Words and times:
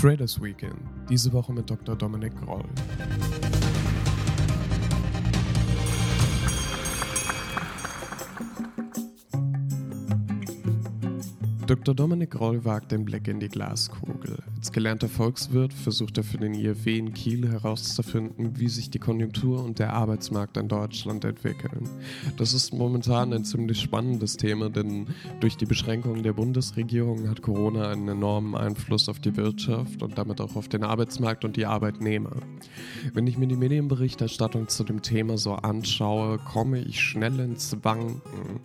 Traders 0.00 0.40
Weekend, 0.40 0.80
diese 1.10 1.30
Woche 1.30 1.52
mit 1.52 1.68
Dr. 1.68 1.94
Dominik 1.94 2.32
Groll. 2.40 2.64
Dr. 11.70 11.94
Dominik 11.94 12.40
Roll 12.40 12.64
wagt 12.64 12.90
den 12.90 13.04
Blick 13.04 13.28
in 13.28 13.38
die 13.38 13.48
Glaskugel. 13.48 14.38
Als 14.56 14.72
gelernter 14.72 15.08
Volkswirt 15.08 15.72
versucht 15.72 16.18
er 16.18 16.24
für 16.24 16.36
den 16.36 16.52
IFW 16.52 16.98
in 16.98 17.14
Kiel 17.14 17.48
herauszufinden, 17.48 18.58
wie 18.58 18.66
sich 18.66 18.90
die 18.90 18.98
Konjunktur 18.98 19.62
und 19.62 19.78
der 19.78 19.92
Arbeitsmarkt 19.92 20.56
in 20.56 20.66
Deutschland 20.66 21.24
entwickeln. 21.24 21.88
Das 22.38 22.54
ist 22.54 22.74
momentan 22.74 23.32
ein 23.32 23.44
ziemlich 23.44 23.80
spannendes 23.80 24.36
Thema, 24.36 24.68
denn 24.68 25.06
durch 25.38 25.56
die 25.56 25.64
Beschränkungen 25.64 26.24
der 26.24 26.32
Bundesregierung 26.32 27.28
hat 27.28 27.40
Corona 27.40 27.88
einen 27.88 28.08
enormen 28.08 28.56
Einfluss 28.56 29.08
auf 29.08 29.20
die 29.20 29.36
Wirtschaft 29.36 30.02
und 30.02 30.18
damit 30.18 30.40
auch 30.40 30.56
auf 30.56 30.66
den 30.66 30.82
Arbeitsmarkt 30.82 31.44
und 31.44 31.56
die 31.56 31.66
Arbeitnehmer. 31.66 32.32
Wenn 33.14 33.28
ich 33.28 33.38
mir 33.38 33.46
die 33.46 33.54
Medienberichterstattung 33.54 34.66
zu 34.66 34.82
dem 34.82 35.02
Thema 35.02 35.38
so 35.38 35.54
anschaue, 35.54 36.38
komme 36.38 36.80
ich 36.80 37.00
schnell 37.00 37.38
ins 37.38 37.76
Wanken, 37.84 38.58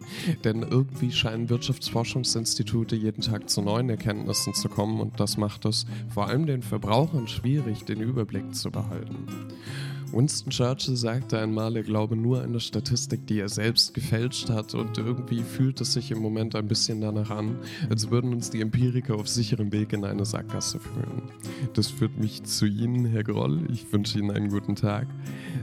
denn 0.44 0.63
irgendwie 0.63 1.12
scheinen 1.12 1.49
Wirtschaftsforschungsinstitute 1.49 2.95
Produkte 2.95 3.05
jeden 3.05 3.22
Tag 3.22 3.49
zu 3.49 3.62
neuen 3.62 3.90
Erkenntnissen 3.90 4.54
zu 4.54 4.70
kommen 4.70 4.99
und 4.99 5.20
das 5.20 5.38
macht 5.38 5.66
es 5.66 5.85
vor 6.13 6.27
allem 6.27 6.45
den 6.45 6.62
Verbrauchern 6.62 7.27
schwierig, 7.27 7.84
den 7.85 8.02
Überblick 8.02 8.55
zu 8.55 8.71
behalten. 8.71 9.27
Winston 10.12 10.52
Churchill 10.52 10.95
sagte 10.95 11.40
einmal, 11.40 11.76
er 11.76 11.84
glaube 11.84 12.16
nur 12.16 12.38
an 12.38 12.49
eine 12.49 12.59
Statistik, 12.59 13.27
die 13.27 13.40
er 13.40 13.49
selbst 13.49 13.94
gefälscht 13.94 14.49
hat 14.49 14.73
und 14.73 14.98
irgendwie 14.98 15.41
fühlt 15.41 15.81
es 15.81 15.94
sich 15.94 16.12
im 16.12 16.20
Moment 16.20 16.55
ein 16.55 16.68
bisschen 16.68 17.01
danach 17.01 17.32
an, 17.32 17.57
als 17.90 18.10
würden 18.12 18.32
uns 18.34 18.49
die 18.49 18.62
Empiriker 18.62 19.16
auf 19.16 19.27
sicherem 19.27 19.73
Weg 19.73 19.91
in 19.91 20.05
eine 20.05 20.26
Sackgasse 20.26 20.79
führen. 20.79 21.23
Das 21.73 21.88
führt 21.88 22.18
mich 22.18 22.43
zu 22.43 22.66
Ihnen, 22.66 23.05
Herr 23.05 23.23
Groll. 23.23 23.68
Ich 23.71 23.91
wünsche 23.91 24.20
Ihnen 24.20 24.32
einen 24.32 24.49
guten 24.49 24.76
Tag. 24.76 25.07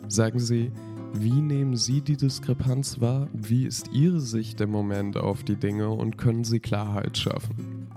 Sagen 0.08 0.38
Sie, 0.38 0.70
wie 1.14 1.40
nehmen 1.40 1.76
Sie 1.76 2.00
die 2.00 2.16
Diskrepanz 2.16 3.00
wahr? 3.00 3.28
Wie 3.32 3.66
ist 3.66 3.90
Ihre 3.92 4.20
Sicht 4.20 4.60
im 4.60 4.70
Moment 4.70 5.16
auf 5.16 5.42
die 5.44 5.56
Dinge 5.56 5.90
und 5.90 6.18
können 6.18 6.44
Sie 6.44 6.60
Klarheit 6.60 7.16
schaffen? 7.16 7.88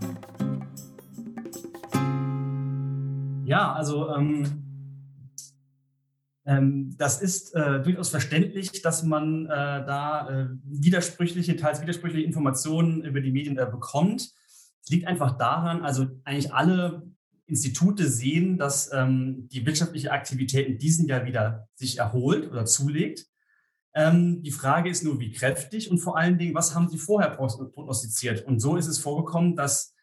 Ja, 3.46 3.74
also 3.74 4.10
ähm, 4.10 4.66
ähm, 6.46 6.96
das 6.98 7.22
ist 7.22 7.56
äh, 7.56 7.82
durchaus 7.82 8.10
verständlich, 8.10 8.82
dass 8.82 9.04
man 9.04 9.46
äh, 9.46 9.48
da 9.50 10.30
äh, 10.30 10.48
widersprüchliche, 10.64 11.56
teils 11.56 11.82
widersprüchliche 11.82 12.26
Informationen 12.26 13.04
über 13.04 13.22
die 13.22 13.32
Medien 13.32 13.58
äh, 13.58 13.66
bekommt. 13.66 14.22
Es 14.84 14.90
liegt 14.90 15.08
einfach 15.08 15.38
daran, 15.38 15.84
also 15.84 16.08
eigentlich 16.24 16.54
alle 16.54 17.04
Institute 17.48 18.08
sehen, 18.08 18.58
dass 18.58 18.92
ähm, 18.92 19.48
die 19.52 19.66
wirtschaftliche 19.66 20.12
Aktivität 20.12 20.68
in 20.68 20.78
diesem 20.78 21.08
Jahr 21.08 21.26
wieder 21.26 21.68
sich 21.76 22.00
erholt 22.00 22.50
oder 22.50 22.66
zulegt. 22.66 23.26
Ähm, 23.94 24.42
die 24.42 24.52
Frage 24.52 24.90
ist 24.90 25.04
nur, 25.04 25.20
wie 25.20 25.32
kräftig 25.32 25.90
und 25.90 26.00
vor 26.00 26.18
allen 26.18 26.38
Dingen, 26.38 26.56
was 26.56 26.76
haben 26.76 26.90
sie 26.90 26.98
vorher 26.98 27.32
prognostiziert? 27.32 28.46
Und 28.46 28.60
so 28.60 28.76
ist 28.76 28.88
es 28.88 29.00
vorgekommen, 29.00 29.56
dass 29.56 29.94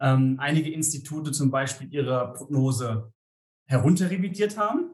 ähm, 0.00 0.36
einige 0.38 0.72
Institute 0.72 1.32
zum 1.32 1.50
Beispiel 1.50 1.92
ihre 1.92 2.32
Prognose 2.32 3.12
herunterrevidiert 3.66 4.56
haben. 4.56 4.90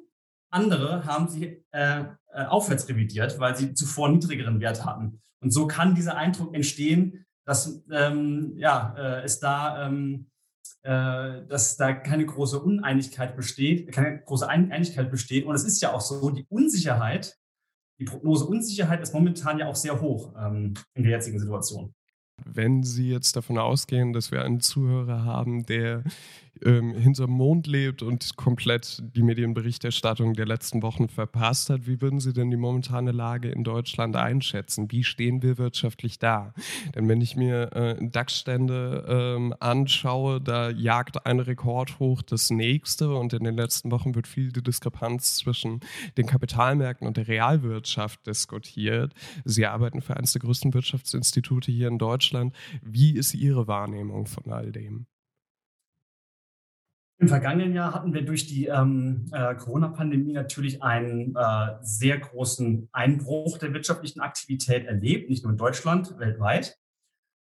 Andere 0.50 1.04
haben 1.04 1.28
sie 1.28 1.64
äh, 1.72 2.04
äh, 2.32 2.44
aufwärts 2.44 2.88
revidiert, 2.88 3.38
weil 3.38 3.56
sie 3.56 3.74
zuvor 3.74 4.08
niedrigeren 4.08 4.60
Wert 4.60 4.84
hatten. 4.84 5.20
Und 5.40 5.52
so 5.52 5.66
kann 5.66 5.94
dieser 5.94 6.16
Eindruck 6.16 6.54
entstehen, 6.54 7.26
dass 7.44 7.82
ähm, 7.90 8.54
ja, 8.56 8.94
äh, 8.96 9.24
es 9.24 9.40
da 9.40 9.86
ähm, 9.86 10.26
äh, 10.26 10.37
dass 10.82 11.76
da 11.76 11.92
keine 11.92 12.26
große 12.26 12.60
Uneinigkeit 12.60 13.36
besteht, 13.36 13.92
keine 13.92 14.20
große 14.20 14.48
Einigkeit 14.48 15.10
besteht. 15.10 15.44
Und 15.46 15.54
es 15.54 15.64
ist 15.64 15.80
ja 15.80 15.92
auch 15.92 16.00
so, 16.00 16.30
die 16.30 16.46
Unsicherheit, 16.48 17.36
die 17.98 18.04
Prognoseunsicherheit 18.04 19.00
ist 19.00 19.12
momentan 19.12 19.58
ja 19.58 19.66
auch 19.66 19.76
sehr 19.76 20.00
hoch 20.00 20.34
ähm, 20.38 20.74
in 20.94 21.02
der 21.02 21.12
jetzigen 21.12 21.38
Situation. 21.38 21.94
Wenn 22.44 22.84
Sie 22.84 23.10
jetzt 23.10 23.34
davon 23.34 23.58
ausgehen, 23.58 24.12
dass 24.12 24.30
wir 24.30 24.42
einen 24.42 24.60
Zuhörer 24.60 25.24
haben, 25.24 25.66
der 25.66 26.04
ähm, 26.64 26.94
hinterm 26.94 27.30
Mond 27.30 27.66
lebt 27.66 28.02
und 28.02 28.36
komplett 28.36 29.02
die 29.14 29.22
Medienberichterstattung 29.22 30.34
der 30.34 30.46
letzten 30.46 30.82
Wochen 30.82 31.08
verpasst 31.08 31.70
hat, 31.70 31.86
wie 31.86 32.00
würden 32.00 32.20
Sie 32.20 32.32
denn 32.32 32.50
die 32.50 32.56
momentane 32.56 33.12
Lage 33.12 33.50
in 33.50 33.64
Deutschland 33.64 34.16
einschätzen? 34.16 34.90
Wie 34.90 35.04
stehen 35.04 35.42
wir 35.42 35.58
wirtschaftlich 35.58 36.18
da? 36.18 36.54
Denn 36.94 37.08
wenn 37.08 37.20
ich 37.20 37.36
mir 37.36 37.72
äh, 37.74 37.96
DAX-Stände 38.00 39.04
ähm, 39.08 39.54
anschaue, 39.60 40.40
da 40.40 40.70
jagt 40.70 41.26
ein 41.26 41.40
Rekord 41.40 41.98
hoch 41.98 42.22
das 42.22 42.50
nächste 42.50 43.14
und 43.14 43.32
in 43.32 43.44
den 43.44 43.56
letzten 43.56 43.90
Wochen 43.90 44.14
wird 44.14 44.26
viel 44.26 44.52
die 44.52 44.62
Diskrepanz 44.62 45.36
zwischen 45.36 45.80
den 46.16 46.26
Kapitalmärkten 46.26 47.06
und 47.06 47.16
der 47.16 47.28
Realwirtschaft 47.28 48.26
diskutiert. 48.26 49.14
Sie 49.44 49.66
arbeiten 49.66 50.00
für 50.00 50.16
eines 50.16 50.32
der 50.32 50.40
größten 50.40 50.74
Wirtschaftsinstitute 50.74 51.70
hier 51.70 51.88
in 51.88 51.98
Deutschland. 51.98 52.54
Wie 52.82 53.12
ist 53.12 53.34
Ihre 53.34 53.66
Wahrnehmung 53.66 54.26
von 54.26 54.52
all 54.52 54.72
dem? 54.72 55.06
Im 57.20 57.26
vergangenen 57.26 57.74
Jahr 57.74 57.94
hatten 57.94 58.14
wir 58.14 58.24
durch 58.24 58.46
die 58.46 58.66
ähm, 58.66 59.26
äh, 59.32 59.56
Corona-Pandemie 59.56 60.32
natürlich 60.32 60.82
einen 60.84 61.34
äh, 61.34 61.76
sehr 61.80 62.18
großen 62.18 62.88
Einbruch 62.92 63.58
der 63.58 63.74
wirtschaftlichen 63.74 64.20
Aktivität 64.20 64.86
erlebt, 64.86 65.28
nicht 65.28 65.42
nur 65.42 65.50
in 65.50 65.58
Deutschland, 65.58 66.16
weltweit. 66.18 66.78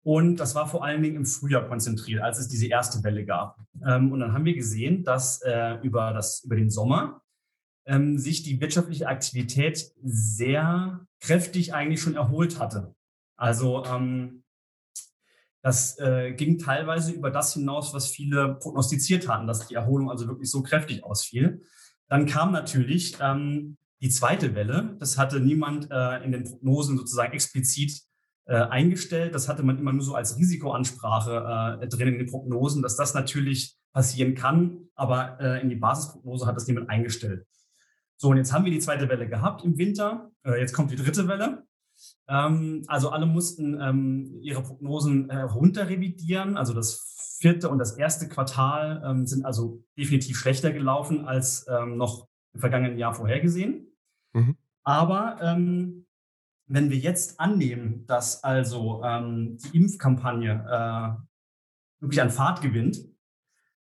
Und 0.03 0.39
das 0.39 0.53
war 0.53 0.67
vor 0.67 0.85
allen 0.85 1.01
Dingen 1.01 1.15
im 1.15 1.25
Frühjahr 1.25 1.67
konzentriert, 1.67 2.21
als 2.21 2.37
es 2.37 2.47
diese 2.47 2.67
erste 2.67 3.03
Welle 3.03 3.25
gab. 3.25 3.57
Ähm, 3.83 4.11
und 4.11 4.19
dann 4.19 4.33
haben 4.33 4.45
wir 4.45 4.53
gesehen, 4.53 5.03
dass 5.03 5.41
äh, 5.41 5.79
über, 5.81 6.13
das, 6.13 6.43
über 6.43 6.55
den 6.55 6.69
Sommer 6.69 7.23
ähm, 7.87 8.19
sich 8.19 8.43
die 8.43 8.61
wirtschaftliche 8.61 9.07
Aktivität 9.07 9.93
sehr 10.03 11.07
kräftig 11.19 11.73
eigentlich 11.73 12.01
schon 12.01 12.13
erholt 12.13 12.59
hatte. 12.59 12.93
Also 13.35 13.83
ähm, 13.85 14.43
das 15.65 15.97
äh, 15.97 16.31
ging 16.33 16.59
teilweise 16.59 17.11
über 17.11 17.31
das 17.31 17.55
hinaus, 17.55 17.91
was 17.91 18.05
viele 18.05 18.53
prognostiziert 18.61 19.27
hatten, 19.27 19.47
dass 19.47 19.67
die 19.67 19.73
Erholung 19.73 20.11
also 20.11 20.27
wirklich 20.27 20.51
so 20.51 20.61
kräftig 20.61 21.03
ausfiel. 21.03 21.63
Dann 22.07 22.27
kam 22.27 22.51
natürlich 22.51 23.17
ähm, 23.19 23.75
die 23.99 24.09
zweite 24.09 24.53
Welle. 24.53 24.95
Das 24.99 25.17
hatte 25.17 25.39
niemand 25.39 25.89
äh, 25.89 26.23
in 26.23 26.33
den 26.33 26.43
Prognosen 26.43 26.97
sozusagen 26.97 27.33
explizit 27.33 27.99
äh, 28.45 28.57
eingestellt. 28.57 29.33
Das 29.33 29.49
hatte 29.49 29.63
man 29.63 29.79
immer 29.79 29.91
nur 29.91 30.03
so 30.03 30.13
als 30.13 30.37
Risikoansprache 30.37 31.79
äh, 31.81 31.87
drin 31.87 32.09
in 32.09 32.19
den 32.19 32.27
Prognosen, 32.27 32.83
dass 32.83 32.95
das 32.95 33.15
natürlich 33.15 33.75
passieren 33.91 34.35
kann, 34.35 34.89
aber 34.93 35.39
äh, 35.39 35.61
in 35.63 35.69
die 35.69 35.77
Basisprognose 35.77 36.45
hat 36.45 36.55
das 36.55 36.67
niemand 36.67 36.91
eingestellt. 36.91 37.47
So, 38.17 38.29
und 38.29 38.37
jetzt 38.37 38.53
haben 38.53 38.65
wir 38.65 38.71
die 38.71 38.77
zweite 38.77 39.09
Welle 39.09 39.27
gehabt 39.27 39.63
im 39.63 39.79
Winter. 39.79 40.29
Äh, 40.43 40.59
jetzt 40.59 40.73
kommt 40.73 40.91
die 40.91 40.95
dritte 40.95 41.27
Welle. 41.27 41.63
Ähm, 42.27 42.83
also 42.87 43.09
alle 43.09 43.25
mussten 43.25 43.79
ähm, 43.79 44.39
ihre 44.41 44.63
Prognosen 44.63 45.29
äh, 45.29 45.41
runterrevidieren. 45.41 46.57
Also 46.57 46.73
das 46.73 47.37
vierte 47.39 47.69
und 47.69 47.79
das 47.79 47.97
erste 47.97 48.27
Quartal 48.27 49.03
ähm, 49.05 49.25
sind 49.25 49.45
also 49.45 49.83
definitiv 49.97 50.37
schlechter 50.37 50.71
gelaufen 50.71 51.25
als 51.25 51.65
noch 51.87 52.27
im 52.53 52.59
vergangenen 52.59 52.97
Jahr 52.97 53.13
vorhergesehen. 53.13 53.87
Mhm. 54.33 54.57
Aber 54.83 55.37
wenn 56.67 56.89
wir 56.89 56.97
jetzt 56.97 57.39
annehmen, 57.39 58.05
dass 58.05 58.43
also 58.43 59.01
die 59.03 59.77
Impfkampagne 59.77 60.51
äh, 60.51 62.01
wirklich 62.01 62.21
an 62.21 62.29
Fahrt 62.29 62.61
gewinnt 62.61 62.99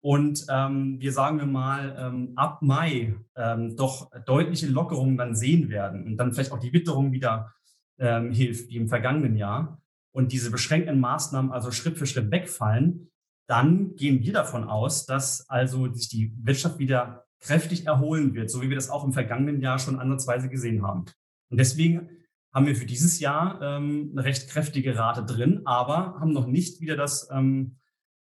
und 0.00 0.46
ähm, 0.48 1.00
wir 1.00 1.12
sagen 1.12 1.38
wir 1.38 1.46
mal 1.46 1.96
ähm, 1.98 2.32
ab 2.36 2.62
Mai 2.62 3.16
ähm, 3.36 3.76
doch 3.76 4.10
deutliche 4.26 4.69
Lockerungen 4.69 5.16
dann 5.16 5.34
sehen 5.34 5.70
werden 5.70 6.06
und 6.06 6.16
dann 6.16 6.32
vielleicht 6.32 6.52
auch 6.52 6.60
die 6.60 6.72
Witterung 6.72 7.12
wieder 7.12 7.52
ähm, 7.98 8.32
hilft, 8.32 8.69
wie 8.70 8.76
im 8.76 8.88
vergangenen 8.88 9.37
Jahr, 9.37 9.81
und 10.12 10.32
diese 10.32 10.50
beschränkenden 10.50 11.00
Maßnahmen 11.00 11.52
also 11.52 11.70
Schritt 11.70 11.96
für 11.96 12.06
Schritt 12.06 12.31
wegfallen, 12.31 13.11
dann 13.46 13.94
gehen 13.94 14.22
wir 14.22 14.32
davon 14.32 14.64
aus, 14.64 15.06
dass 15.06 15.49
also 15.49 15.93
sich 15.93 16.08
die 16.08 16.34
Wirtschaft 16.43 16.78
wieder 16.78 17.25
kräftig 17.40 17.87
erholen 17.87 18.34
wird, 18.34 18.50
so 18.50 18.61
wie 18.62 18.69
wir 18.69 18.76
das 18.76 18.90
auch 18.90 19.05
im 19.05 19.12
vergangenen 19.12 19.61
Jahr 19.61 19.78
schon 19.78 19.99
ansatzweise 19.99 20.49
gesehen 20.49 20.82
haben. 20.82 21.05
Und 21.50 21.58
deswegen 21.58 22.11
haben 22.52 22.67
wir 22.67 22.75
für 22.75 22.87
dieses 22.87 23.20
Jahr 23.20 23.61
ähm, 23.62 24.11
eine 24.12 24.25
recht 24.25 24.50
kräftige 24.50 24.96
Rate 24.96 25.25
drin, 25.25 25.62
aber 25.64 26.19
haben 26.19 26.32
noch 26.32 26.46
nicht 26.46 26.81
wieder 26.81 26.96
das, 26.96 27.28
ähm, 27.31 27.76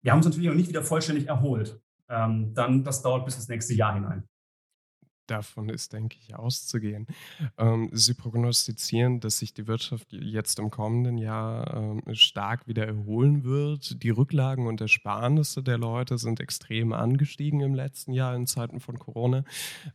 wir 0.02 0.12
haben 0.12 0.18
uns 0.18 0.26
natürlich 0.26 0.48
noch 0.48 0.56
nicht 0.56 0.68
wieder 0.68 0.82
vollständig 0.82 1.28
erholt. 1.28 1.80
Ähm, 2.08 2.52
dann, 2.54 2.84
das 2.84 3.02
dauert 3.02 3.24
bis 3.24 3.36
ins 3.36 3.48
nächste 3.48 3.74
Jahr 3.74 3.94
hinein. 3.94 4.24
Davon 5.26 5.68
ist, 5.68 5.92
denke 5.92 6.16
ich, 6.20 6.34
auszugehen. 6.34 7.06
Ähm, 7.58 7.90
Sie 7.92 8.14
prognostizieren, 8.14 9.20
dass 9.20 9.38
sich 9.38 9.54
die 9.54 9.66
Wirtschaft 9.66 10.12
jetzt 10.12 10.58
im 10.58 10.70
kommenden 10.70 11.18
Jahr 11.18 11.74
ähm, 11.74 12.02
stark 12.14 12.66
wieder 12.68 12.86
erholen 12.86 13.44
wird. 13.44 14.02
Die 14.02 14.10
Rücklagen 14.10 14.66
und 14.66 14.80
Ersparnisse 14.80 15.62
der 15.62 15.78
Leute 15.78 16.18
sind 16.18 16.40
extrem 16.40 16.92
angestiegen 16.92 17.60
im 17.60 17.74
letzten 17.74 18.12
Jahr 18.12 18.34
in 18.34 18.46
Zeiten 18.46 18.80
von 18.80 18.98
Corona, 18.98 19.44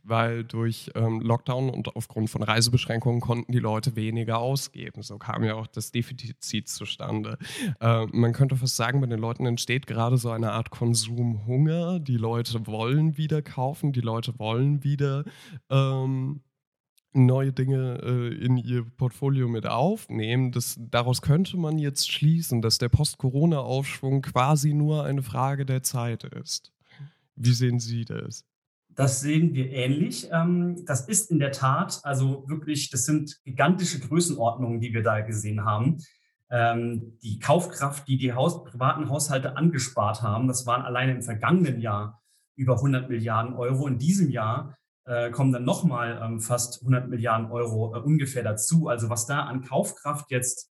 weil 0.02 0.44
durch 0.44 0.90
ähm, 0.94 1.20
Lockdown 1.20 1.70
und 1.70 1.96
aufgrund 1.96 2.30
von 2.30 2.42
Reisebeschränkungen 2.42 3.20
konnten 3.20 3.52
die 3.52 3.58
Leute 3.58 3.96
weniger 3.96 4.38
ausgeben. 4.38 5.02
So 5.02 5.18
kam 5.18 5.44
ja 5.44 5.54
auch 5.54 5.66
das 5.66 5.92
Defizit 5.92 6.68
zustande. 6.68 7.38
Äh, 7.80 8.06
man 8.12 8.32
könnte 8.32 8.56
fast 8.56 8.76
sagen, 8.76 9.00
bei 9.00 9.06
den 9.06 9.18
Leuten 9.18 9.46
entsteht 9.46 9.86
gerade 9.86 10.18
so 10.18 10.30
eine 10.30 10.52
Art 10.52 10.70
Konsumhunger. 10.70 12.00
Die 12.00 12.16
Leute 12.16 12.66
wollen 12.66 13.16
wieder 13.16 13.42
kaufen, 13.42 13.92
die 13.92 14.00
Leute 14.00 14.38
wollen 14.38 14.84
wieder 14.84 15.21
ähm, 15.70 16.42
neue 17.14 17.52
Dinge 17.52 18.00
äh, 18.02 18.44
in 18.44 18.56
ihr 18.56 18.84
Portfolio 18.84 19.48
mit 19.48 19.66
aufnehmen. 19.66 20.52
Das, 20.52 20.76
daraus 20.78 21.22
könnte 21.22 21.56
man 21.56 21.78
jetzt 21.78 22.10
schließen, 22.10 22.62
dass 22.62 22.78
der 22.78 22.88
Post-Corona-Aufschwung 22.88 24.22
quasi 24.22 24.72
nur 24.72 25.04
eine 25.04 25.22
Frage 25.22 25.66
der 25.66 25.82
Zeit 25.82 26.24
ist. 26.24 26.72
Wie 27.36 27.52
sehen 27.52 27.80
Sie 27.80 28.04
das? 28.04 28.44
Das 28.94 29.20
sehen 29.20 29.54
wir 29.54 29.70
ähnlich. 29.70 30.28
Ähm, 30.32 30.84
das 30.84 31.08
ist 31.08 31.30
in 31.30 31.38
der 31.38 31.52
Tat, 31.52 32.00
also 32.02 32.44
wirklich, 32.48 32.90
das 32.90 33.04
sind 33.04 33.40
gigantische 33.44 34.00
Größenordnungen, 34.00 34.80
die 34.80 34.92
wir 34.92 35.02
da 35.02 35.20
gesehen 35.20 35.64
haben. 35.64 35.98
Ähm, 36.50 37.18
die 37.22 37.38
Kaufkraft, 37.38 38.06
die 38.06 38.18
die 38.18 38.34
Haus 38.34 38.64
privaten 38.64 39.08
Haushalte 39.08 39.56
angespart 39.56 40.20
haben, 40.20 40.48
das 40.48 40.66
waren 40.66 40.82
alleine 40.82 41.12
im 41.12 41.22
vergangenen 41.22 41.80
Jahr 41.80 42.22
über 42.54 42.74
100 42.74 43.08
Milliarden 43.08 43.54
Euro. 43.54 43.86
In 43.86 43.98
diesem 43.98 44.30
Jahr 44.30 44.76
äh, 45.04 45.30
kommen 45.30 45.52
dann 45.52 45.64
nochmal 45.64 46.20
ähm, 46.22 46.40
fast 46.40 46.82
100 46.82 47.08
Milliarden 47.08 47.50
Euro 47.50 47.94
äh, 47.94 47.98
ungefähr 47.98 48.42
dazu. 48.42 48.88
Also 48.88 49.08
was 49.08 49.26
da 49.26 49.44
an 49.44 49.62
Kaufkraft 49.62 50.30
jetzt 50.30 50.72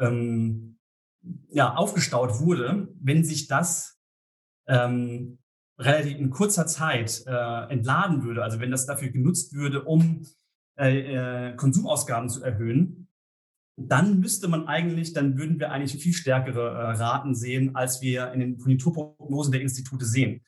ähm, 0.00 0.78
ja, 1.48 1.74
aufgestaut 1.74 2.40
wurde, 2.40 2.88
wenn 3.00 3.24
sich 3.24 3.46
das 3.46 3.98
ähm, 4.66 5.38
relativ 5.78 6.18
in 6.18 6.30
kurzer 6.30 6.66
Zeit 6.66 7.24
äh, 7.26 7.70
entladen 7.70 8.24
würde, 8.24 8.42
also 8.42 8.60
wenn 8.60 8.70
das 8.70 8.86
dafür 8.86 9.08
genutzt 9.10 9.54
würde, 9.54 9.84
um 9.84 10.26
äh, 10.76 11.50
äh, 11.50 11.56
Konsumausgaben 11.56 12.28
zu 12.28 12.42
erhöhen, 12.42 13.08
dann 13.76 14.20
müsste 14.20 14.46
man 14.48 14.68
eigentlich, 14.68 15.12
dann 15.12 15.36
würden 15.36 15.58
wir 15.58 15.72
eigentlich 15.72 16.00
viel 16.00 16.12
stärkere 16.12 16.70
äh, 16.70 16.90
Raten 16.92 17.34
sehen, 17.34 17.74
als 17.74 18.00
wir 18.02 18.32
in 18.32 18.40
den 18.40 18.58
Konjunkturprognosen 18.58 19.52
der 19.52 19.62
Institute 19.62 20.04
sehen. 20.04 20.42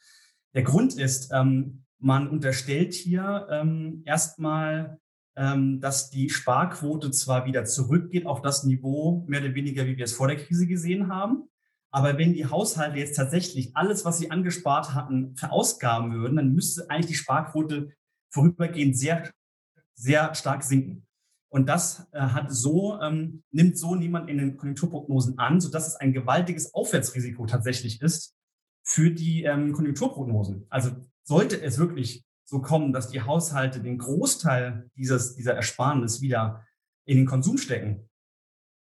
Der 0.55 0.63
Grund 0.63 0.97
ist, 0.97 1.31
ähm, 1.33 1.86
man 1.99 2.29
unterstellt 2.29 2.95
hier 2.95 3.47
ähm, 3.51 4.03
erstmal, 4.05 4.99
ähm, 5.37 5.81
dass 5.81 6.11
die 6.11 6.31
Sparquote 6.31 7.11
zwar 7.11 7.47
wieder 7.47 7.65
zurückgeht 7.65 8.27
auf 8.27 8.43
das 8.43 8.65
Niveau, 8.65 9.25
mehr 9.29 9.41
oder 9.41 9.55
weniger, 9.55 9.87
wie 9.87 9.97
wir 9.97 10.05
es 10.05 10.15
vor 10.15 10.29
der 10.29 10.37
Krise 10.37 10.67
gesehen 10.67 11.09
haben. 11.09 11.49
Aber 11.91 12.19
wenn 12.19 12.35
die 12.35 12.47
Haushalte 12.47 12.99
jetzt 12.99 13.17
tatsächlich 13.17 13.75
alles, 13.75 14.05
was 14.05 14.19
sie 14.19 14.31
angespart 14.31 14.95
hatten, 14.95 15.35
verausgaben 15.37 16.13
würden, 16.13 16.37
dann 16.37 16.53
müsste 16.53 16.91
eigentlich 16.91 17.07
die 17.07 17.15
Sparquote 17.15 17.93
vorübergehend 18.31 18.99
sehr, 18.99 19.31
sehr 19.95 20.35
stark 20.35 20.63
sinken. 20.63 21.07
Und 21.49 21.69
das 21.69 22.07
äh, 22.13 22.21
hat 22.21 22.53
so, 22.53 23.01
ähm, 23.01 23.43
nimmt 23.51 23.79
so 23.79 23.95
niemand 23.95 24.29
in 24.29 24.39
den 24.39 24.57
Konjunkturprognosen 24.57 25.39
an, 25.39 25.61
sodass 25.61 25.87
es 25.87 25.97
ein 25.97 26.13
gewaltiges 26.13 26.75
Aufwärtsrisiko 26.75 27.47
tatsächlich 27.47 28.03
ist 28.03 28.35
für 28.83 29.11
die 29.11 29.45
ähm, 29.45 29.73
Konjunkturprognosen. 29.73 30.67
Also 30.69 30.91
sollte 31.27 31.61
es 31.61 31.79
wirklich 31.79 32.25
so 32.45 32.61
kommen, 32.61 32.93
dass 32.93 33.09
die 33.09 33.23
Haushalte 33.23 33.81
den 33.81 33.99
Großteil 33.99 34.89
dieses, 34.97 35.35
dieser 35.35 35.55
Ersparnis 35.55 36.21
wieder 36.21 36.65
in 37.05 37.19
den 37.19 37.27
Konsum 37.27 37.59
stecken, 37.59 38.09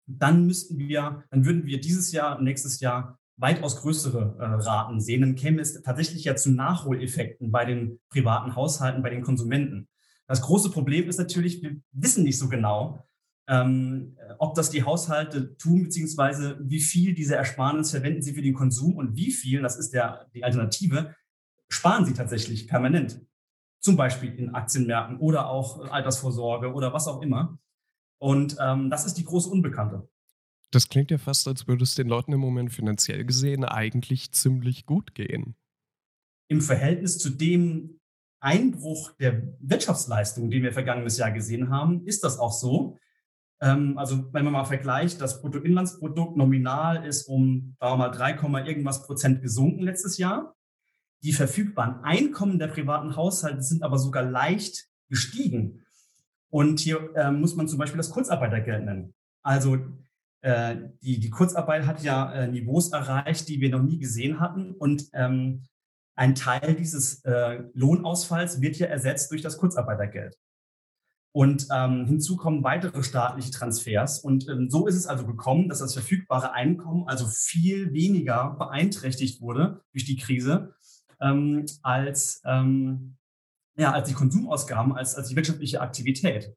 dann 0.06 0.46
müssten 0.46 0.78
wir, 0.78 1.24
dann 1.30 1.44
würden 1.44 1.66
wir 1.66 1.80
dieses 1.80 2.12
Jahr 2.12 2.40
nächstes 2.40 2.80
Jahr 2.80 3.18
weitaus 3.36 3.80
größere 3.80 4.36
äh, 4.38 4.44
Raten 4.44 5.00
sehen. 5.00 5.20
Dann 5.20 5.34
käme 5.34 5.62
es 5.62 5.80
tatsächlich 5.82 6.24
ja 6.24 6.34
zu 6.34 6.50
Nachholeffekten 6.50 7.50
bei 7.50 7.64
den 7.64 8.00
privaten 8.10 8.56
Haushalten, 8.56 9.02
bei 9.02 9.10
den 9.10 9.22
Konsumenten. 9.22 9.88
Das 10.26 10.42
große 10.42 10.70
Problem 10.70 11.08
ist 11.08 11.18
natürlich, 11.18 11.62
wir 11.62 11.76
wissen 11.92 12.24
nicht 12.24 12.38
so 12.38 12.48
genau, 12.48 13.06
ähm, 13.48 14.16
ob 14.38 14.54
das 14.54 14.70
die 14.70 14.82
Haushalte 14.82 15.56
tun, 15.56 15.84
beziehungsweise 15.84 16.58
wie 16.60 16.80
viel 16.80 17.14
diese 17.14 17.36
Ersparnis 17.36 17.90
verwenden 17.90 18.22
sie 18.22 18.34
für 18.34 18.42
den 18.42 18.54
Konsum 18.54 18.96
und 18.96 19.16
wie 19.16 19.32
viel, 19.32 19.62
das 19.62 19.78
ist 19.78 19.94
der, 19.94 20.26
die 20.34 20.44
Alternative, 20.44 21.14
sparen 21.68 22.04
sie 22.04 22.14
tatsächlich 22.14 22.68
permanent. 22.68 23.20
Zum 23.80 23.96
Beispiel 23.96 24.34
in 24.34 24.54
Aktienmärkten 24.54 25.18
oder 25.18 25.48
auch 25.48 25.90
Altersvorsorge 25.90 26.72
oder 26.72 26.92
was 26.92 27.06
auch 27.06 27.22
immer. 27.22 27.58
Und 28.18 28.56
ähm, 28.60 28.90
das 28.90 29.06
ist 29.06 29.14
die 29.14 29.24
große 29.24 29.48
Unbekannte. 29.48 30.08
Das 30.70 30.88
klingt 30.88 31.10
ja 31.10 31.18
fast, 31.18 31.46
als 31.48 31.66
würde 31.66 31.84
es 31.84 31.94
den 31.94 32.08
Leuten 32.08 32.32
im 32.32 32.40
Moment 32.40 32.72
finanziell 32.72 33.24
gesehen 33.24 33.64
eigentlich 33.64 34.32
ziemlich 34.32 34.84
gut 34.84 35.14
gehen. 35.14 35.54
Im 36.48 36.60
Verhältnis 36.60 37.18
zu 37.18 37.30
dem 37.30 38.00
Einbruch 38.40 39.12
der 39.12 39.42
Wirtschaftsleistung, 39.60 40.50
den 40.50 40.62
wir 40.62 40.72
vergangenes 40.72 41.18
Jahr 41.18 41.30
gesehen 41.30 41.70
haben, 41.70 42.04
ist 42.06 42.24
das 42.24 42.38
auch 42.38 42.52
so. 42.52 42.98
Ähm, 43.60 43.98
also 43.98 44.32
wenn 44.32 44.44
man 44.44 44.52
mal 44.52 44.64
vergleicht, 44.64 45.20
das 45.20 45.40
Bruttoinlandsprodukt 45.40 46.36
nominal 46.36 47.04
ist 47.04 47.28
um, 47.28 47.76
sagen 47.80 47.92
wir 47.92 47.96
mal, 47.96 48.10
3, 48.10 48.66
irgendwas 48.66 49.06
Prozent 49.06 49.42
gesunken 49.42 49.82
letztes 49.82 50.18
Jahr. 50.18 50.54
Die 51.22 51.32
verfügbaren 51.32 52.04
Einkommen 52.04 52.58
der 52.58 52.68
privaten 52.68 53.16
Haushalte 53.16 53.62
sind 53.62 53.82
aber 53.82 53.98
sogar 53.98 54.22
leicht 54.22 54.86
gestiegen. 55.08 55.84
Und 56.50 56.80
hier 56.80 57.14
äh, 57.14 57.30
muss 57.30 57.56
man 57.56 57.68
zum 57.68 57.78
Beispiel 57.78 57.98
das 57.98 58.10
Kurzarbeitergeld 58.10 58.84
nennen. 58.84 59.14
Also 59.42 59.78
äh, 60.40 60.76
die, 61.02 61.18
die 61.20 61.30
Kurzarbeit 61.30 61.86
hat 61.86 62.02
ja 62.02 62.32
äh, 62.32 62.48
Niveaus 62.48 62.92
erreicht, 62.92 63.48
die 63.48 63.60
wir 63.60 63.70
noch 63.70 63.82
nie 63.82 63.98
gesehen 63.98 64.40
hatten. 64.40 64.72
Und 64.72 65.08
ähm, 65.12 65.64
ein 66.14 66.34
Teil 66.34 66.74
dieses 66.74 67.24
äh, 67.24 67.62
Lohnausfalls 67.74 68.60
wird 68.60 68.76
ja 68.76 68.86
ersetzt 68.86 69.30
durch 69.30 69.42
das 69.42 69.58
Kurzarbeitergeld. 69.58 70.36
Und 71.32 71.68
ähm, 71.72 72.06
hinzu 72.06 72.36
kommen 72.36 72.64
weitere 72.64 73.02
staatliche 73.02 73.50
Transfers. 73.50 74.20
Und 74.20 74.48
ähm, 74.48 74.70
so 74.70 74.86
ist 74.86 74.96
es 74.96 75.06
also 75.06 75.26
gekommen, 75.26 75.68
dass 75.68 75.78
das 75.80 75.92
verfügbare 75.92 76.52
Einkommen 76.52 77.06
also 77.06 77.26
viel 77.26 77.92
weniger 77.92 78.56
beeinträchtigt 78.58 79.40
wurde 79.40 79.82
durch 79.92 80.04
die 80.04 80.16
Krise 80.16 80.74
ähm, 81.20 81.66
als, 81.82 82.42
ähm, 82.44 83.16
ja, 83.76 83.92
als 83.92 84.08
die 84.08 84.14
Konsumausgaben, 84.14 84.92
als, 84.94 85.14
als 85.14 85.28
die 85.28 85.36
wirtschaftliche 85.36 85.80
Aktivität. 85.80 86.54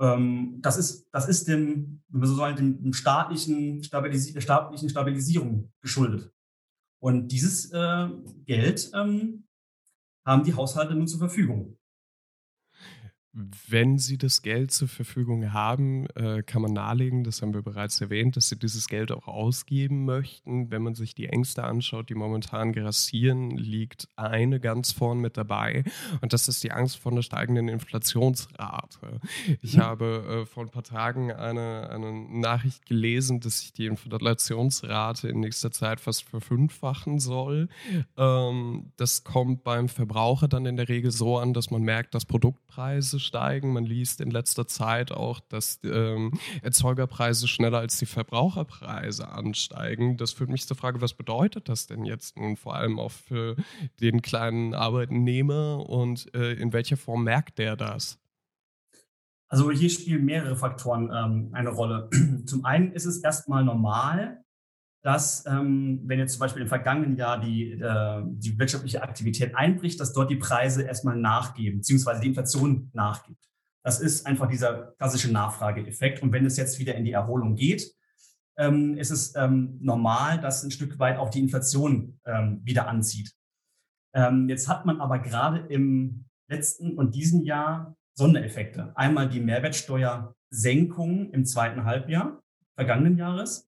Ähm, 0.00 0.58
das 0.60 0.76
ist, 0.76 1.08
das 1.12 1.28
ist 1.28 1.48
dem, 1.48 2.02
wenn 2.08 2.20
man 2.20 2.28
so 2.28 2.36
sagen, 2.36 2.82
dem, 2.82 2.92
staatlichen, 2.92 3.82
Stabilisi 3.82 4.32
der 4.32 4.40
staatlichen 4.40 4.88
Stabilisierung 4.88 5.72
geschuldet. 5.80 6.32
Und 7.00 7.28
dieses 7.28 7.70
äh, 7.72 8.08
Geld 8.44 8.90
ähm, 8.94 9.44
haben 10.24 10.44
die 10.44 10.54
Haushalte 10.54 10.94
nun 10.94 11.08
zur 11.08 11.20
Verfügung. 11.20 11.77
Wenn 13.32 13.98
Sie 13.98 14.16
das 14.16 14.42
Geld 14.42 14.72
zur 14.72 14.88
Verfügung 14.88 15.52
haben, 15.52 16.06
äh, 16.16 16.42
kann 16.42 16.62
man 16.62 16.72
nahelegen, 16.72 17.24
das 17.24 17.42
haben 17.42 17.52
wir 17.52 17.62
bereits 17.62 18.00
erwähnt, 18.00 18.36
dass 18.36 18.48
Sie 18.48 18.56
dieses 18.56 18.88
Geld 18.88 19.12
auch 19.12 19.28
ausgeben 19.28 20.04
möchten. 20.06 20.70
Wenn 20.70 20.82
man 20.82 20.94
sich 20.94 21.14
die 21.14 21.26
Ängste 21.26 21.64
anschaut, 21.64 22.08
die 22.08 22.14
momentan 22.14 22.72
grassieren, 22.72 23.50
liegt 23.50 24.08
eine 24.16 24.60
ganz 24.60 24.92
vorn 24.92 25.18
mit 25.18 25.36
dabei 25.36 25.84
und 26.20 26.32
das 26.32 26.48
ist 26.48 26.64
die 26.64 26.72
Angst 26.72 26.96
vor 26.96 27.12
einer 27.12 27.22
steigenden 27.22 27.68
Inflationsrate. 27.68 29.20
Ich 29.60 29.76
mhm. 29.76 29.82
habe 29.82 30.42
äh, 30.42 30.46
vor 30.46 30.64
ein 30.64 30.70
paar 30.70 30.82
Tagen 30.82 31.30
eine, 31.30 31.90
eine 31.90 32.12
Nachricht 32.12 32.86
gelesen, 32.86 33.40
dass 33.40 33.60
sich 33.60 33.72
die 33.72 33.86
Inflationsrate 33.86 35.28
in 35.28 35.40
nächster 35.40 35.70
Zeit 35.70 36.00
fast 36.00 36.24
verfünffachen 36.24 37.18
soll. 37.18 37.68
Ähm, 38.16 38.92
das 38.96 39.24
kommt 39.24 39.64
beim 39.64 39.88
Verbraucher 39.88 40.48
dann 40.48 40.66
in 40.66 40.76
der 40.76 40.88
Regel 40.88 41.10
so 41.10 41.38
an, 41.38 41.52
dass 41.52 41.70
man 41.70 41.82
merkt, 41.82 42.14
dass 42.14 42.24
Produktpreise 42.24 43.17
steigen. 43.18 43.72
Man 43.72 43.84
liest 43.84 44.20
in 44.20 44.30
letzter 44.30 44.66
Zeit 44.66 45.12
auch, 45.12 45.40
dass 45.40 45.80
ähm, 45.84 46.32
Erzeugerpreise 46.62 47.48
schneller 47.48 47.78
als 47.78 47.98
die 47.98 48.06
Verbraucherpreise 48.06 49.28
ansteigen. 49.28 50.16
Das 50.16 50.32
führt 50.32 50.50
mich 50.50 50.66
zur 50.66 50.76
Frage, 50.76 51.00
was 51.00 51.14
bedeutet 51.14 51.68
das 51.68 51.86
denn 51.86 52.04
jetzt 52.04 52.36
nun 52.36 52.56
vor 52.56 52.74
allem 52.74 52.98
auch 52.98 53.12
für 53.12 53.56
den 54.00 54.22
kleinen 54.22 54.74
Arbeitnehmer 54.74 55.88
und 55.88 56.34
äh, 56.34 56.52
in 56.54 56.72
welcher 56.72 56.96
Form 56.96 57.24
merkt 57.24 57.58
der 57.58 57.76
das? 57.76 58.18
Also 59.48 59.70
hier 59.70 59.88
spielen 59.88 60.24
mehrere 60.24 60.56
Faktoren 60.56 61.10
ähm, 61.12 61.50
eine 61.52 61.70
Rolle. 61.70 62.10
Zum 62.44 62.64
einen 62.64 62.92
ist 62.92 63.06
es 63.06 63.18
erstmal 63.18 63.64
normal, 63.64 64.44
dass, 65.08 65.46
ähm, 65.46 66.02
wenn 66.04 66.18
jetzt 66.18 66.32
zum 66.32 66.40
Beispiel 66.40 66.60
im 66.60 66.68
vergangenen 66.68 67.16
Jahr 67.16 67.40
die, 67.40 67.72
äh, 67.72 68.22
die 68.26 68.58
wirtschaftliche 68.58 69.02
Aktivität 69.02 69.56
einbricht, 69.56 69.98
dass 70.00 70.12
dort 70.12 70.30
die 70.30 70.36
Preise 70.36 70.82
erstmal 70.82 71.16
nachgeben, 71.16 71.78
beziehungsweise 71.78 72.20
die 72.20 72.26
Inflation 72.26 72.90
nachgibt. 72.92 73.42
Das 73.82 74.00
ist 74.00 74.26
einfach 74.26 74.50
dieser 74.50 74.92
klassische 74.98 75.32
Nachfrageeffekt. 75.32 76.22
Und 76.22 76.32
wenn 76.32 76.44
es 76.44 76.58
jetzt 76.58 76.78
wieder 76.78 76.94
in 76.94 77.06
die 77.06 77.12
Erholung 77.12 77.54
geht, 77.54 77.90
ähm, 78.58 78.98
ist 78.98 79.10
es 79.10 79.34
ähm, 79.34 79.78
normal, 79.80 80.42
dass 80.42 80.62
ein 80.62 80.70
Stück 80.70 80.98
weit 80.98 81.16
auch 81.16 81.30
die 81.30 81.40
Inflation 81.40 82.20
ähm, 82.26 82.60
wieder 82.64 82.86
anzieht. 82.86 83.32
Ähm, 84.14 84.46
jetzt 84.50 84.68
hat 84.68 84.84
man 84.84 85.00
aber 85.00 85.20
gerade 85.20 85.60
im 85.72 86.26
letzten 86.50 86.98
und 86.98 87.14
diesem 87.14 87.44
Jahr 87.44 87.96
Sondereffekte. 88.14 88.94
Einmal 88.94 89.30
die 89.30 89.40
Mehrwertsteuersenkung 89.40 91.30
im 91.30 91.46
zweiten 91.46 91.86
Halbjahr 91.86 92.42
vergangenen 92.74 93.16
Jahres. 93.16 93.67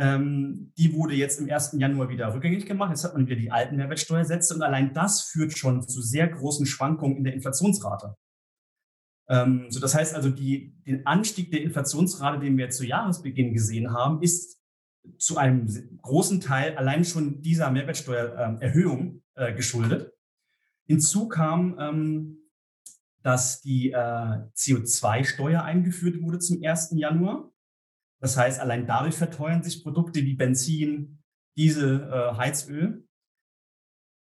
Ähm, 0.00 0.72
die 0.78 0.94
wurde 0.94 1.14
jetzt 1.14 1.40
im 1.40 1.50
1. 1.50 1.76
Januar 1.78 2.08
wieder 2.08 2.32
rückgängig 2.32 2.64
gemacht. 2.64 2.88
Jetzt 2.88 3.04
hat 3.04 3.12
man 3.12 3.26
wieder 3.26 3.36
die 3.36 3.50
alten 3.50 3.76
Mehrwertsteuersätze 3.76 4.54
und 4.54 4.62
allein 4.62 4.94
das 4.94 5.20
führt 5.20 5.56
schon 5.56 5.86
zu 5.86 6.00
sehr 6.00 6.26
großen 6.26 6.64
Schwankungen 6.64 7.18
in 7.18 7.24
der 7.24 7.34
Inflationsrate. 7.34 8.16
Ähm, 9.28 9.66
so 9.68 9.78
das 9.78 9.94
heißt 9.94 10.14
also, 10.14 10.30
die, 10.30 10.74
den 10.86 11.06
Anstieg 11.06 11.50
der 11.50 11.60
Inflationsrate, 11.60 12.40
den 12.40 12.56
wir 12.56 12.70
zu 12.70 12.86
Jahresbeginn 12.86 13.52
gesehen 13.52 13.92
haben, 13.92 14.22
ist 14.22 14.58
zu 15.18 15.36
einem 15.36 15.68
großen 16.00 16.40
Teil 16.40 16.78
allein 16.78 17.04
schon 17.04 17.42
dieser 17.42 17.70
Mehrwertsteuererhöhung 17.70 19.22
äh, 19.34 19.52
geschuldet. 19.52 20.14
Hinzu 20.86 21.28
kam, 21.28 21.76
ähm, 21.78 22.38
dass 23.22 23.60
die 23.60 23.92
äh, 23.92 23.96
CO2-Steuer 24.56 25.62
eingeführt 25.62 26.22
wurde 26.22 26.38
zum 26.38 26.62
1. 26.64 26.92
Januar. 26.92 27.49
Das 28.20 28.36
heißt, 28.36 28.60
allein 28.60 28.86
dadurch 28.86 29.14
verteuern 29.14 29.62
sich 29.62 29.82
Produkte 29.82 30.20
wie 30.20 30.34
Benzin, 30.34 31.18
Diesel, 31.56 32.08
äh, 32.10 32.36
Heizöl. 32.36 33.06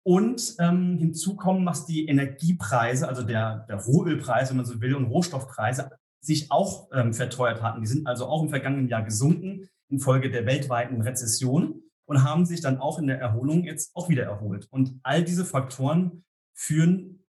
Und 0.04 0.56
ähm, 0.58 0.96
hinzu 0.96 1.36
kommen, 1.36 1.66
dass 1.66 1.84
die 1.84 2.06
Energiepreise, 2.06 3.08
also 3.08 3.22
der, 3.22 3.66
der 3.68 3.76
Rohölpreis, 3.76 4.48
wenn 4.50 4.56
man 4.56 4.66
so 4.66 4.80
will, 4.80 4.94
und 4.94 5.04
Rohstoffpreise 5.04 5.90
sich 6.20 6.50
auch 6.50 6.88
ähm, 6.92 7.12
verteuert 7.12 7.62
hatten. 7.62 7.82
Die 7.82 7.86
sind 7.86 8.06
also 8.06 8.26
auch 8.26 8.42
im 8.42 8.48
vergangenen 8.48 8.88
Jahr 8.88 9.02
gesunken 9.02 9.68
infolge 9.90 10.30
der 10.30 10.46
weltweiten 10.46 11.00
Rezession 11.00 11.82
und 12.06 12.22
haben 12.22 12.46
sich 12.46 12.60
dann 12.60 12.78
auch 12.78 12.98
in 12.98 13.06
der 13.06 13.20
Erholung 13.20 13.64
jetzt 13.64 13.94
auch 13.94 14.08
wieder 14.08 14.24
erholt. 14.24 14.66
Und 14.70 14.98
all 15.02 15.22
diese 15.22 15.44
Faktoren 15.44 16.24
führen 16.54 17.24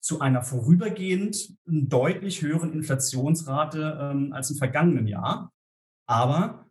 zu 0.00 0.20
einer 0.20 0.42
vorübergehend 0.42 1.56
deutlich 1.64 2.42
höheren 2.42 2.72
Inflationsrate 2.72 3.98
ähm, 4.00 4.32
als 4.32 4.50
im 4.50 4.56
vergangenen 4.56 5.06
Jahr. 5.06 5.52
Aber 6.06 6.70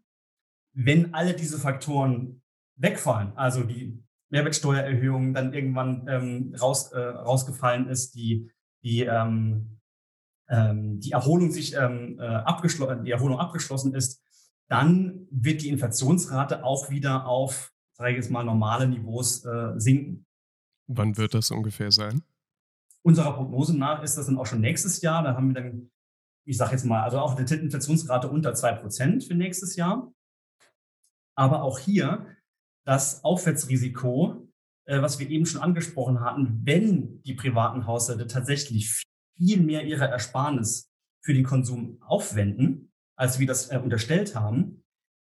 wenn 0.74 1.14
alle 1.14 1.34
diese 1.34 1.60
Faktoren 1.60 2.42
wegfallen, 2.76 3.34
also 3.36 3.64
die 3.64 4.04
Mehrwertsteuererhöhung 4.30 5.34
dann 5.34 5.54
irgendwann 5.54 6.08
ähm, 6.08 6.56
raus, 6.60 6.92
äh, 6.92 7.00
rausgefallen 7.00 7.88
ist, 7.90 8.16
die, 8.16 8.50
die, 8.84 9.02
ähm, 9.04 9.80
ähm, 10.50 11.00
die 11.00 11.12
Erholung 11.12 11.52
sich 11.52 11.76
ähm, 11.76 12.18
äh, 12.20 12.26
abgeschlossen, 12.26 13.04
die 13.04 13.12
Erholung 13.12 13.40
abgeschlossen 13.40 13.94
ist, 13.94 14.24
dann 14.70 15.28
wird 15.32 15.62
die 15.62 15.70
Inflationsrate 15.70 16.64
auch 16.64 16.90
wieder 16.90 17.26
auf, 17.26 17.74
sage 17.92 18.12
ich 18.12 18.18
jetzt 18.18 18.32
mal, 18.32 18.44
normale 18.44 18.88
Niveaus 18.88 19.44
äh, 19.44 19.74
sinken. 19.76 20.26
Wann 20.88 21.18
wird 21.18 21.34
das 21.34 21.52
ungefähr 21.52 21.92
sein? 21.92 22.24
Unserer 23.04 23.34
Prognose 23.34 23.78
nach 23.78 24.02
ist 24.02 24.18
das 24.18 24.28
dann 24.28 24.38
auch 24.38 24.46
schon 24.46 24.62
nächstes 24.62 25.02
Jahr. 25.02 25.24
Da 25.24 25.36
haben 25.36 25.50
wir 25.50 25.62
dann, 25.62 25.92
ich 26.46 26.58
sage 26.58 26.72
jetzt 26.72 26.86
mal, 26.86 27.04
also 27.04 27.20
auch 27.20 27.38
eine 27.38 27.50
Inflationsrate 27.50 28.30
unter 28.30 28.54
zwei 28.54 28.74
Prozent 28.74 29.24
für 29.24 29.36
nächstes 29.36 29.76
Jahr. 29.76 30.12
Aber 31.36 31.64
auch 31.64 31.80
hier 31.80 32.26
das 32.86 33.24
Aufwärtsrisiko, 33.24 34.50
äh, 34.86 35.02
was 35.02 35.20
wir 35.20 35.30
eben 35.30 35.46
schon 35.46 35.62
angesprochen 35.62 36.22
hatten, 36.22 36.62
wenn 36.66 37.22
die 37.24 37.34
privaten 37.34 37.86
Haushalte 37.86 38.28
tatsächlich 38.28 39.04
viel 39.38 39.62
mehr 39.62 39.86
ihre 39.86 40.08
Ersparnis 40.08 40.92
für 41.24 41.34
den 41.34 41.44
Konsum 41.44 42.02
aufwenden, 42.02 42.92
als 43.16 43.40
wir 43.40 43.48
das 43.48 43.72
äh, 43.72 43.78
unterstellt 43.78 44.36
haben, 44.36 44.84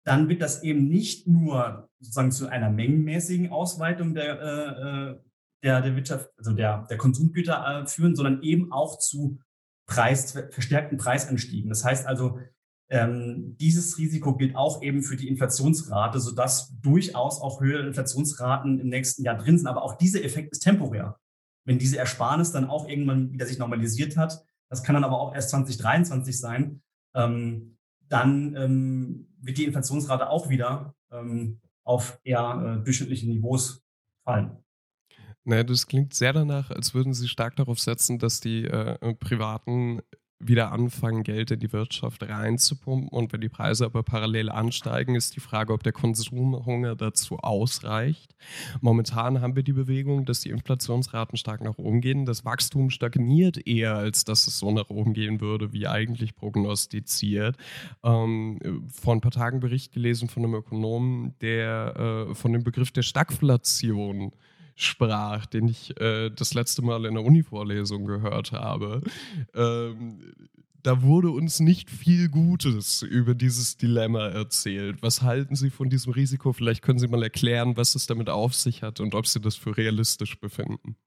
dann 0.06 0.30
wird 0.30 0.42
das 0.42 0.64
eben 0.64 0.88
nicht 0.88 1.28
nur 1.28 1.90
sozusagen 2.00 2.32
zu 2.32 2.48
einer 2.48 2.70
mengenmäßigen 2.70 3.52
Ausweitung 3.52 4.14
der, 4.14 4.42
äh, 4.42 5.20
der, 5.64 5.82
der 5.82 5.96
Wirtschaft, 5.96 6.30
also 6.38 6.54
der, 6.54 6.86
der 6.90 6.98
Konsumgüter 6.98 7.86
führen, 7.88 8.16
sondern 8.16 8.42
eben 8.42 8.72
auch 8.72 9.00
zu 9.00 9.40
Preis, 9.86 10.32
verstärkten 10.52 10.98
Preisanstiegen. 10.98 11.70
Das 11.70 11.84
heißt 11.84 12.08
also, 12.08 12.40
ähm, 12.90 13.58
dieses 13.60 13.98
Risiko 13.98 14.36
gilt 14.36 14.56
auch 14.56 14.82
eben 14.82 15.02
für 15.02 15.16
die 15.16 15.28
Inflationsrate, 15.28 16.20
sodass 16.20 16.74
durchaus 16.82 17.42
auch 17.42 17.62
höhere 17.62 17.88
Inflationsraten 17.88 18.80
im 18.80 18.90
nächsten 18.90 19.24
Jahr 19.24 19.38
drin 19.38 19.58
sind. 19.58 19.68
Aber 19.68 19.84
auch 19.84 19.98
dieser 19.98 20.24
Effekt 20.24 20.52
ist 20.52 20.60
temporär. 20.60 21.18
Wenn 21.66 21.80
diese 21.80 21.98
Ersparnis 21.98 22.52
dann 22.52 22.66
auch 22.66 22.88
irgendwann 22.88 23.32
wieder 23.32 23.46
sich 23.46 23.58
normalisiert 23.58 24.18
hat, 24.18 24.44
das 24.70 24.84
kann 24.84 24.96
dann 24.96 25.04
aber 25.04 25.20
auch 25.20 25.34
erst 25.34 25.50
2023 25.52 26.40
sein, 26.40 26.82
ähm, 27.16 27.78
dann 28.10 28.56
ähm, 28.56 29.28
wird 29.40 29.58
die 29.58 29.66
Inflationsrate 29.66 30.30
auch 30.30 30.50
wieder 30.50 30.94
ähm, 31.12 31.62
auf 31.84 32.20
eher 32.24 32.80
äh, 32.80 32.84
durchschnittliche 32.84 33.28
Niveaus 33.28 33.84
fallen. 34.24 34.63
Naja, 35.46 35.64
das 35.64 35.88
klingt 35.88 36.14
sehr 36.14 36.34
danach, 36.34 36.70
als 36.72 36.94
würden 36.94 37.14
Sie 37.14 37.28
stark 37.28 37.56
darauf 37.58 37.80
setzen, 37.80 38.18
dass 38.18 38.40
die 38.40 38.66
äh, 38.66 39.14
privaten 39.16 40.02
wieder 40.48 40.72
anfangen, 40.72 41.24
Geld 41.24 41.52
in 41.52 41.60
die 41.60 41.72
Wirtschaft 41.72 42.24
reinzupumpen. 42.24 43.08
Und 43.10 43.34
wenn 43.34 43.42
die 43.42 43.50
Preise 43.50 43.86
aber 43.86 44.04
parallel 44.04 44.50
ansteigen, 44.50 45.16
ist 45.16 45.36
die 45.36 45.40
Frage, 45.40 45.74
ob 45.74 45.84
der 45.84 45.94
Konsumhunger 45.94 46.96
dazu 46.96 47.38
ausreicht. 47.38 48.36
Momentan 48.82 49.42
haben 49.42 49.56
wir 49.56 49.64
die 49.64 49.74
Bewegung, 49.74 50.26
dass 50.26 50.42
die 50.42 50.50
Inflationsraten 50.50 51.38
stark 51.38 51.62
nach 51.62 51.78
oben 51.78 52.02
gehen. 52.02 52.26
Das 52.26 52.46
Wachstum 52.46 52.90
stagniert 52.90 53.66
eher, 53.68 53.96
als 53.96 54.26
dass 54.26 54.48
es 54.48 54.60
so 54.60 54.72
nach 54.72 54.90
oben 54.90 55.14
gehen 55.14 55.42
würde, 55.42 55.74
wie 55.74 55.88
eigentlich 55.88 56.36
prognostiziert. 56.36 57.58
Ähm, 58.04 58.88
vor 58.92 59.14
ein 59.14 59.22
paar 59.22 59.32
Tagen 59.32 59.60
Bericht 59.60 59.94
gelesen 59.94 60.28
von 60.28 60.44
einem 60.44 60.56
Ökonomen, 60.56 61.36
der 61.42 62.28
äh, 62.30 62.36
von 62.36 62.54
dem 62.54 62.64
Begriff 62.64 62.92
der 62.92 63.04
Stagflation 63.04 64.34
sprach, 64.76 65.46
den 65.46 65.68
ich 65.68 66.00
äh, 66.00 66.30
das 66.30 66.54
letzte 66.54 66.82
Mal 66.82 67.06
in 67.06 67.16
der 67.16 67.24
Uni-Vorlesung 67.24 68.06
gehört 68.06 68.52
habe. 68.52 69.02
Ähm, 69.54 70.20
da 70.84 71.02
wurde 71.02 71.32
uns 71.32 71.62
nicht 71.62 71.90
viel 71.90 72.30
Gutes 72.30 73.02
über 73.02 73.36
dieses 73.36 73.78
Dilemma 73.78 74.28
erzählt. 74.28 75.02
Was 75.02 75.22
halten 75.22 75.56
Sie 75.56 75.70
von 75.70 75.90
diesem 75.90 76.12
Risiko? 76.12 76.52
Vielleicht 76.52 76.82
können 76.82 77.00
Sie 77.00 77.08
mal 77.08 77.24
erklären, 77.24 77.78
was 77.78 77.96
es 77.96 78.06
damit 78.06 78.30
auf 78.30 78.54
sich 78.54 78.84
hat 78.84 79.00
und 79.00 79.16
ob 79.16 79.26
Sie 79.26 79.40
das 79.40 79.56
für 79.56 79.78
realistisch 79.78 80.40
befinden. 80.40 80.98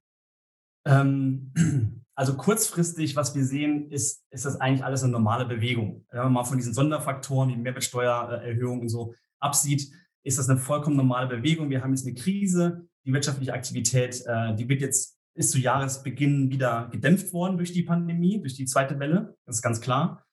Ähm, 0.87 1.53
also 2.15 2.37
kurzfristig, 2.37 3.17
was 3.17 3.35
wir 3.35 3.45
sehen, 3.45 3.91
ist, 3.91 4.25
ist 4.31 4.47
das 4.47 4.59
eigentlich 4.61 4.85
alles 4.85 5.03
eine 5.03 5.13
normale 5.13 5.45
Bewegung. 5.45 6.07
Wenn 6.11 6.23
man 6.25 6.33
mal 6.33 6.45
von 6.45 6.57
diesen 6.57 6.73
Sonderfaktoren 6.73 7.51
wie 7.51 7.57
Mehrwertsteuererhöhung 7.57 8.81
und 8.81 8.89
so 8.89 9.15
absieht, 9.41 9.91
ist 10.23 10.39
das 10.39 10.49
eine 10.49 10.59
vollkommen 10.59 10.97
normale 10.97 11.29
Bewegung. 11.29 11.69
Wir 11.69 11.83
haben 11.83 11.93
jetzt 11.93 12.07
eine 12.07 12.15
Krise, 12.15 12.89
die 13.07 13.13
wirtschaftliche 13.13 13.55
Aktivität, 13.55 14.23
äh, 14.27 14.55
die 14.55 14.69
wird 14.69 14.81
jetzt 14.81 15.17
ist 15.37 15.51
zu 15.51 15.59
Jahresbeginn 15.59 16.51
wieder 16.51 16.89
gedämpft 16.91 17.33
worden 17.33 17.59
durch 17.59 17.73
die 17.73 17.83
Pandemie, 17.83 18.41
durch 18.41 18.55
die 18.55 18.65
zweite 18.65 18.99
Welle. 18.99 19.37
Das 19.45 19.57
ist 19.57 19.63
ganz 19.63 19.81
klar. 19.81 20.25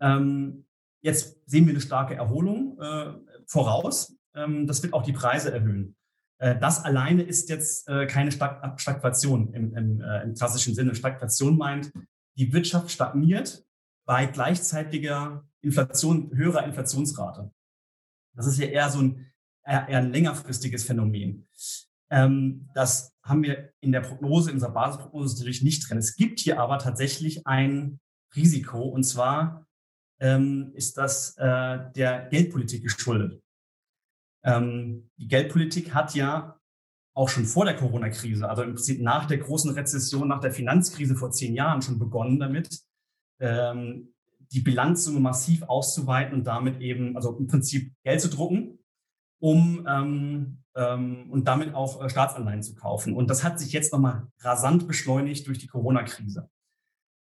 Ähm, 0.00 0.66
jetzt 1.02 1.38
sehen 1.46 1.66
wir 1.66 1.72
eine 1.72 1.80
starke 1.80 2.14
Erholung 2.14 2.78
äh, 2.80 3.12
voraus. 3.46 4.16
Ähm, 4.34 4.66
das 4.66 4.82
wird 4.82 4.92
auch 4.92 5.02
die 5.02 5.12
Preise 5.12 5.52
erhöhen. 5.52 5.96
Äh, 6.38 6.58
das 6.58 6.84
alleine 6.84 7.22
ist 7.22 7.48
jetzt 7.48 7.88
äh, 7.88 8.06
keine 8.06 8.32
Stag 8.32 8.80
Stagflation 8.80 9.54
im, 9.54 9.76
im, 9.76 10.00
äh, 10.00 10.22
im 10.24 10.34
klassischen 10.34 10.74
Sinne. 10.74 10.94
Stagflation 10.94 11.56
meint, 11.56 11.92
die 12.36 12.52
Wirtschaft 12.52 12.90
stagniert 12.90 13.64
bei 14.04 14.26
gleichzeitiger 14.26 15.48
Inflation, 15.60 16.30
höherer 16.34 16.64
Inflationsrate. 16.64 17.52
Das 18.34 18.46
ist 18.46 18.58
ja 18.58 18.66
eher 18.66 18.90
so 18.90 19.00
ein, 19.00 19.26
eher 19.64 19.98
ein 19.98 20.10
längerfristiges 20.10 20.84
Phänomen. 20.84 21.46
Ähm, 22.10 22.68
das 22.74 23.12
haben 23.22 23.42
wir 23.42 23.72
in 23.80 23.92
der 23.92 24.00
Prognose, 24.00 24.50
in 24.50 24.56
unserer 24.56 24.72
Basisprognose 24.72 25.36
natürlich 25.36 25.62
nicht 25.62 25.88
drin. 25.88 25.98
Es 25.98 26.16
gibt 26.16 26.40
hier 26.40 26.60
aber 26.60 26.78
tatsächlich 26.78 27.46
ein 27.46 28.00
Risiko 28.34 28.82
und 28.82 29.04
zwar 29.04 29.66
ähm, 30.20 30.72
ist 30.74 30.98
das 30.98 31.36
äh, 31.38 31.78
der 31.94 32.28
Geldpolitik 32.30 32.82
geschuldet. 32.82 33.40
Ähm, 34.44 35.10
die 35.16 35.28
Geldpolitik 35.28 35.94
hat 35.94 36.14
ja 36.14 36.58
auch 37.14 37.28
schon 37.28 37.44
vor 37.44 37.64
der 37.64 37.76
Corona-Krise, 37.76 38.48
also 38.48 38.62
im 38.62 38.74
Prinzip 38.74 39.00
nach 39.00 39.26
der 39.26 39.38
großen 39.38 39.72
Rezession, 39.72 40.28
nach 40.28 40.40
der 40.40 40.52
Finanzkrise 40.52 41.16
vor 41.16 41.30
zehn 41.30 41.54
Jahren 41.54 41.82
schon 41.82 41.98
begonnen 41.98 42.38
damit, 42.38 42.80
ähm, 43.40 44.14
die 44.52 44.60
Bilanzsumme 44.60 45.20
massiv 45.20 45.62
auszuweiten 45.62 46.34
und 46.34 46.44
damit 46.44 46.80
eben, 46.80 47.16
also 47.16 47.36
im 47.36 47.46
Prinzip 47.46 47.92
Geld 48.04 48.20
zu 48.20 48.28
drucken, 48.28 48.79
um 49.40 49.86
ähm, 49.88 50.58
ähm, 50.76 51.30
und 51.30 51.48
damit 51.48 51.74
auch 51.74 52.02
äh, 52.02 52.08
Staatsanleihen 52.08 52.62
zu 52.62 52.74
kaufen. 52.74 53.14
Und 53.14 53.28
das 53.28 53.42
hat 53.42 53.58
sich 53.58 53.72
jetzt 53.72 53.92
nochmal 53.92 54.28
rasant 54.40 54.86
beschleunigt 54.86 55.46
durch 55.46 55.58
die 55.58 55.66
Corona-Krise. 55.66 56.48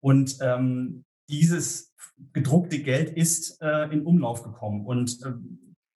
Und 0.01 0.37
ähm, 0.41 1.05
dieses 1.29 1.93
gedruckte 2.33 2.79
Geld 2.79 3.09
ist 3.09 3.61
äh, 3.61 3.85
in 3.91 4.05
Umlauf 4.05 4.43
gekommen. 4.43 4.85
Und 4.85 5.21
äh, 5.23 5.33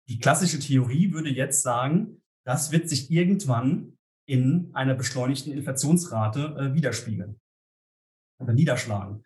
die 0.08 0.18
klassische 0.18 0.58
Theorie 0.58 1.12
würde 1.12 1.30
jetzt 1.30 1.62
sagen, 1.62 2.22
das 2.44 2.72
wird 2.72 2.88
sich 2.88 3.10
irgendwann 3.10 3.98
in 4.26 4.70
einer 4.74 4.94
beschleunigten 4.94 5.52
Inflationsrate 5.52 6.56
äh, 6.58 6.74
widerspiegeln 6.74 7.40
oder 8.40 8.52
niederschlagen. 8.52 9.24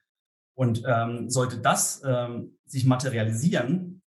Und 0.55 0.83
ähm, 0.87 1.31
sollte 1.31 1.59
das 1.59 2.03
ähm, 2.05 2.59
sich 2.67 2.85
materialisieren, 2.85 4.02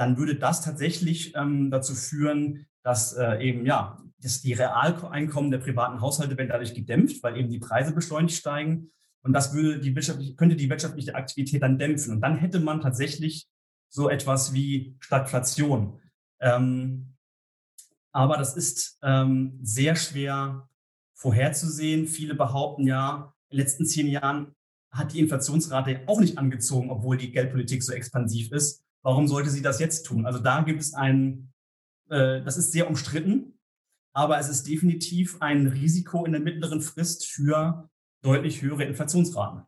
dann 0.00 0.16
würde 0.16 0.34
das 0.34 0.62
tatsächlich 0.62 1.34
ähm, 1.36 1.70
dazu 1.70 1.94
führen, 1.94 2.66
dass 2.82 3.12
äh, 3.12 3.36
eben 3.46 3.66
ja, 3.66 4.02
dass 4.22 4.40
die 4.40 4.54
Realeinkommen 4.54 5.50
der 5.50 5.58
privaten 5.58 6.00
Haushalte 6.00 6.38
werden 6.38 6.48
dadurch 6.48 6.72
gedämpft, 6.72 7.22
weil 7.22 7.36
eben 7.36 7.50
die 7.50 7.58
Preise 7.58 7.92
beschleunigt 7.92 8.34
steigen. 8.34 8.92
Und 9.22 9.34
das 9.34 9.52
würde 9.52 9.78
die 9.78 9.94
wirtschaftliche, 9.94 10.36
könnte 10.36 10.56
die 10.56 10.70
wirtschaftliche 10.70 11.14
Aktivität 11.14 11.62
dann 11.62 11.78
dämpfen. 11.78 12.14
Und 12.14 12.22
dann 12.22 12.36
hätte 12.36 12.60
man 12.60 12.80
tatsächlich 12.80 13.46
so 13.90 14.08
etwas 14.08 14.54
wie 14.54 14.96
Stagflation. 15.00 16.00
Ähm, 16.40 17.16
aber 18.10 18.38
das 18.38 18.56
ist 18.56 18.98
ähm, 19.02 19.58
sehr 19.62 19.96
schwer 19.96 20.66
vorherzusehen. 21.12 22.06
Viele 22.06 22.34
behaupten 22.34 22.86
ja, 22.86 23.34
in 23.50 23.58
den 23.58 23.64
letzten 23.64 23.84
zehn 23.84 24.06
Jahren 24.06 24.54
hat 24.90 25.12
die 25.12 25.20
Inflationsrate 25.20 26.04
auch 26.06 26.20
nicht 26.20 26.38
angezogen, 26.38 26.88
obwohl 26.90 27.18
die 27.18 27.32
Geldpolitik 27.32 27.82
so 27.82 27.92
expansiv 27.92 28.50
ist. 28.52 28.82
Warum 29.02 29.28
sollte 29.28 29.50
sie 29.50 29.62
das 29.62 29.80
jetzt 29.80 30.04
tun? 30.04 30.26
Also 30.26 30.38
da 30.38 30.62
gibt 30.62 30.80
es 30.80 30.94
ein, 30.94 31.52
äh, 32.08 32.42
das 32.42 32.56
ist 32.56 32.72
sehr 32.72 32.88
umstritten, 32.88 33.58
aber 34.12 34.38
es 34.38 34.48
ist 34.48 34.66
definitiv 34.66 35.40
ein 35.40 35.66
Risiko 35.68 36.24
in 36.24 36.32
der 36.32 36.40
mittleren 36.40 36.80
Frist 36.80 37.26
für 37.26 37.88
deutlich 38.22 38.62
höhere 38.62 38.84
Inflationsraten. 38.84 39.62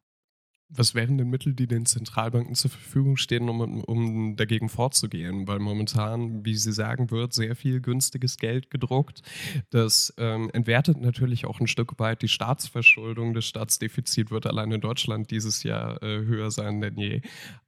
Was 0.75 0.95
wären 0.95 1.19
denn 1.19 1.29
Mittel, 1.29 1.53
die 1.53 1.67
den 1.67 1.85
Zentralbanken 1.85 2.55
zur 2.55 2.71
Verfügung 2.71 3.19
stehen, 3.19 3.51
um, 3.51 3.61
um 3.85 4.37
dagegen 4.37 4.71
vorzugehen? 4.71 5.47
Weil 5.47 5.59
momentan, 5.59 6.47
wie 6.47 6.57
Sie 6.57 6.73
sagen, 6.73 7.11
wird 7.11 7.35
sehr 7.35 7.55
viel 7.57 7.83
günstiges 7.83 8.39
Geld 8.39 8.71
gedruckt. 8.71 9.21
Das 9.69 10.15
ähm, 10.17 10.49
entwertet 10.55 10.99
natürlich 10.99 11.45
auch 11.45 11.61
ein 11.61 11.67
Stück 11.67 11.99
weit 11.99 12.23
die 12.23 12.29
Staatsverschuldung. 12.29 13.35
Das 13.35 13.45
Staatsdefizit 13.45 14.31
wird 14.31 14.47
allein 14.47 14.73
in 14.73 14.81
Deutschland 14.81 15.31
dieses 15.31 15.63
Jahr 15.63 16.03
äh, 16.03 16.25
höher 16.25 16.51
sein 16.51 16.81
denn 16.81 16.97
je. 16.97 17.21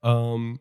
Ähm, 0.02 0.58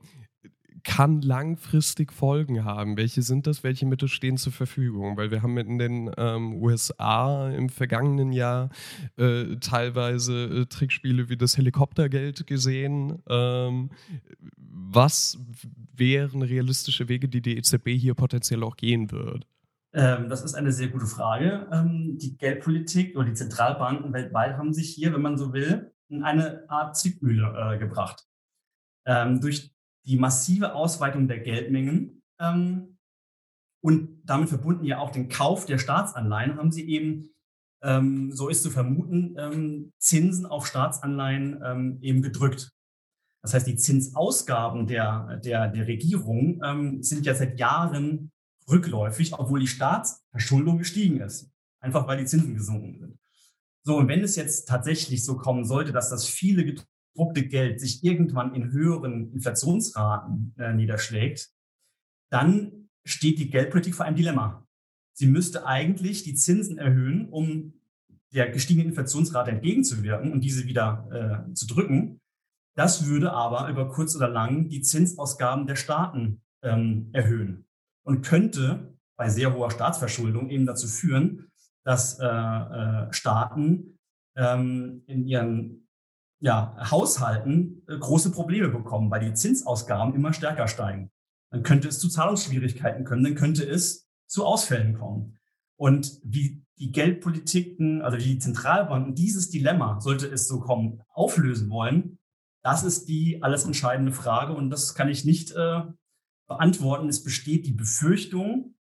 kann 0.84 1.22
langfristig 1.22 2.12
Folgen 2.12 2.66
haben. 2.66 2.98
Welche 2.98 3.22
sind 3.22 3.48
das? 3.48 3.64
Welche 3.64 3.86
Mittel 3.86 4.08
stehen 4.08 4.38
zur 4.38 4.54
Verfügung? 4.54 5.18
Weil 5.18 5.32
wir 5.32 5.42
haben 5.42 5.58
in 5.58 5.78
den 5.78 6.12
ähm, 6.18 6.56
USA 6.56 7.50
im 7.50 7.70
vergangenen 7.70 8.32
Jahr 8.32 8.70
äh, 9.18 9.56
teilweise 9.58 10.62
äh, 10.62 10.66
Trickspiele 10.66 11.30
wie 11.30 11.38
das 11.38 11.58
Helikoptergeld 11.58 12.48
gesehen. 12.48 13.22
Ähm, 13.30 13.92
was 14.58 15.38
wären 15.96 16.42
realistische 16.42 17.08
Wege, 17.10 17.30
die 17.30 17.42
die 17.42 17.58
EZB 17.58 17.90
hier 17.90 18.14
potenziell 18.14 18.64
auch 18.64 18.76
gehen 18.76 19.12
wird? 19.12 19.46
Ähm, 19.94 20.28
das 20.28 20.44
ist 20.44 20.56
eine 20.56 20.72
sehr 20.72 20.88
gute 20.88 21.06
Frage. 21.06 21.68
Ähm, 21.72 22.18
die 22.18 22.36
Geldpolitik 22.38 23.16
oder 23.16 23.28
die 23.28 23.36
Zentralbanken 23.36 24.12
weltweit 24.12 24.58
haben 24.58 24.74
sich 24.74 24.90
hier, 24.90 25.14
wenn 25.14 25.22
man 25.22 25.38
so 25.38 25.54
will, 25.54 25.92
in 26.10 26.24
eine 26.24 26.68
Art 26.70 26.98
Zwickmühle 26.98 27.76
äh, 27.76 27.78
gebracht. 27.78 28.26
Ähm, 29.06 29.40
durch 29.40 29.73
die 30.06 30.18
massive 30.18 30.74
Ausweitung 30.74 31.28
der 31.28 31.40
Geldmengen 31.40 32.22
ähm, 32.40 32.98
und 33.82 34.22
damit 34.24 34.50
verbunden 34.50 34.86
ja 34.86 35.00
auch 35.00 35.12
den 35.12 35.30
Kauf 35.30 35.66
der 35.66 35.78
Staatsanleihen, 35.78 36.58
haben 36.58 36.72
sie 36.72 36.88
eben, 36.88 37.30
ähm, 37.82 38.32
so 38.32 38.48
ist 38.48 38.64
zu 38.64 38.70
vermuten, 38.70 39.36
ähm, 39.38 39.92
Zinsen 40.00 40.46
auf 40.46 40.66
Staatsanleihen 40.66 41.62
ähm, 41.64 41.98
eben 42.02 42.22
gedrückt. 42.22 42.72
Das 43.42 43.54
heißt, 43.54 43.68
die 43.68 43.76
Zinsausgaben 43.76 44.88
der, 44.88 45.42
der, 45.44 45.68
der 45.68 45.86
Regierung 45.86 46.62
ähm, 46.64 47.04
sind 47.04 47.26
ja 47.26 47.36
seit 47.36 47.60
Jahren 47.60 48.32
rückläufig, 48.70 49.34
obwohl 49.34 49.60
die 49.60 49.68
Staatsverschuldung 49.68 50.78
gestiegen 50.78 51.20
ist. 51.20 51.52
Einfach 51.82 52.08
weil 52.08 52.18
die 52.18 52.26
Zinsen 52.26 52.56
gesunken 52.56 52.98
sind. 52.98 53.20
So, 53.86 53.98
und 53.98 54.08
wenn 54.08 54.24
es 54.24 54.38
jetzt 54.38 54.70
tatsächlich 54.70 55.26
so 55.26 55.36
kommen 55.36 55.66
sollte, 55.66 55.92
dass 55.92 56.10
das 56.10 56.26
viele 56.26 56.64
gedruckte 57.14 57.48
Geld 57.48 57.80
sich 57.80 58.04
irgendwann 58.04 58.56
in 58.56 58.72
höheren 58.72 59.32
Inflationsraten 59.34 60.54
äh, 60.58 60.74
niederschlägt, 60.74 61.52
dann 62.32 62.90
steht 63.06 63.40
die 63.40 63.50
Geldpolitik 63.50 63.96
vor 63.96 64.06
einem 64.06 64.16
Dilemma. 64.16 64.68
Sie 65.16 65.28
müsste 65.28 65.66
eigentlich 65.66 66.24
die 66.24 66.34
Zinsen 66.34 66.78
erhöhen, 66.78 67.30
um 67.30 67.74
der 68.34 68.50
gestiegenen 68.50 68.90
Inflationsrate 68.90 69.52
entgegenzuwirken 69.52 70.32
und 70.32 70.42
diese 70.42 70.66
wieder 70.66 71.46
äh, 71.50 71.54
zu 71.54 71.68
drücken. 71.68 72.20
Das 72.76 73.06
würde 73.06 73.32
aber 73.32 73.70
über 73.70 73.90
kurz 73.90 74.16
oder 74.16 74.28
lang 74.28 74.70
die 74.70 74.82
Zinsausgaben 74.82 75.68
der 75.68 75.76
Staaten 75.76 76.42
ähm, 76.64 77.10
erhöhen 77.14 77.66
und 78.04 78.26
könnte 78.26 78.98
bei 79.16 79.30
sehr 79.30 79.54
hoher 79.54 79.70
Staatsverschuldung 79.70 80.50
eben 80.50 80.66
dazu 80.66 80.88
führen, 80.88 81.52
dass 81.84 82.18
äh, 82.20 82.26
äh, 82.26 83.14
Staaten 83.14 84.00
ähm, 84.36 85.04
in 85.06 85.28
ihren 85.28 85.83
ja, 86.44 86.76
Haushalten 86.92 87.84
äh, 87.88 87.98
große 87.98 88.32
Probleme 88.32 88.68
bekommen, 88.68 89.10
weil 89.10 89.22
die 89.22 89.34
Zinsausgaben 89.34 90.14
immer 90.14 90.34
stärker 90.34 90.68
steigen. 90.68 91.10
Dann 91.52 91.64
könnte 91.64 91.88
es 91.88 92.00
zu 92.00 92.10
Zahlungsschwierigkeiten 92.10 93.06
kommen, 93.06 93.24
dann 93.24 93.36
könnte 93.36 93.64
es 93.64 94.10
zu 94.28 94.46
Ausfällen 94.46 94.94
kommen. 94.94 95.38
Und 95.78 96.20
wie 96.22 96.62
die 96.80 96.92
Geldpolitiken, 96.92 98.02
also 98.02 98.18
die 98.18 98.40
Zentralbanken 98.40 99.16
dieses 99.16 99.52
Dilemma, 99.52 100.02
sollte 100.02 100.28
es 100.28 100.48
so 100.50 100.60
kommen, 100.60 101.02
auflösen 101.14 101.70
wollen, 101.70 102.20
das 102.62 102.84
ist 102.84 103.08
die 103.08 103.42
alles 103.42 103.64
entscheidende 103.64 104.12
Frage 104.12 104.54
und 104.54 104.70
das 104.70 104.96
kann 104.96 105.08
ich 105.08 105.24
nicht 105.24 105.52
äh, 105.52 105.84
beantworten. 106.48 107.08
Es 107.08 107.24
besteht 107.24 107.66
die 107.66 107.74
Befürchtung, 107.74 108.76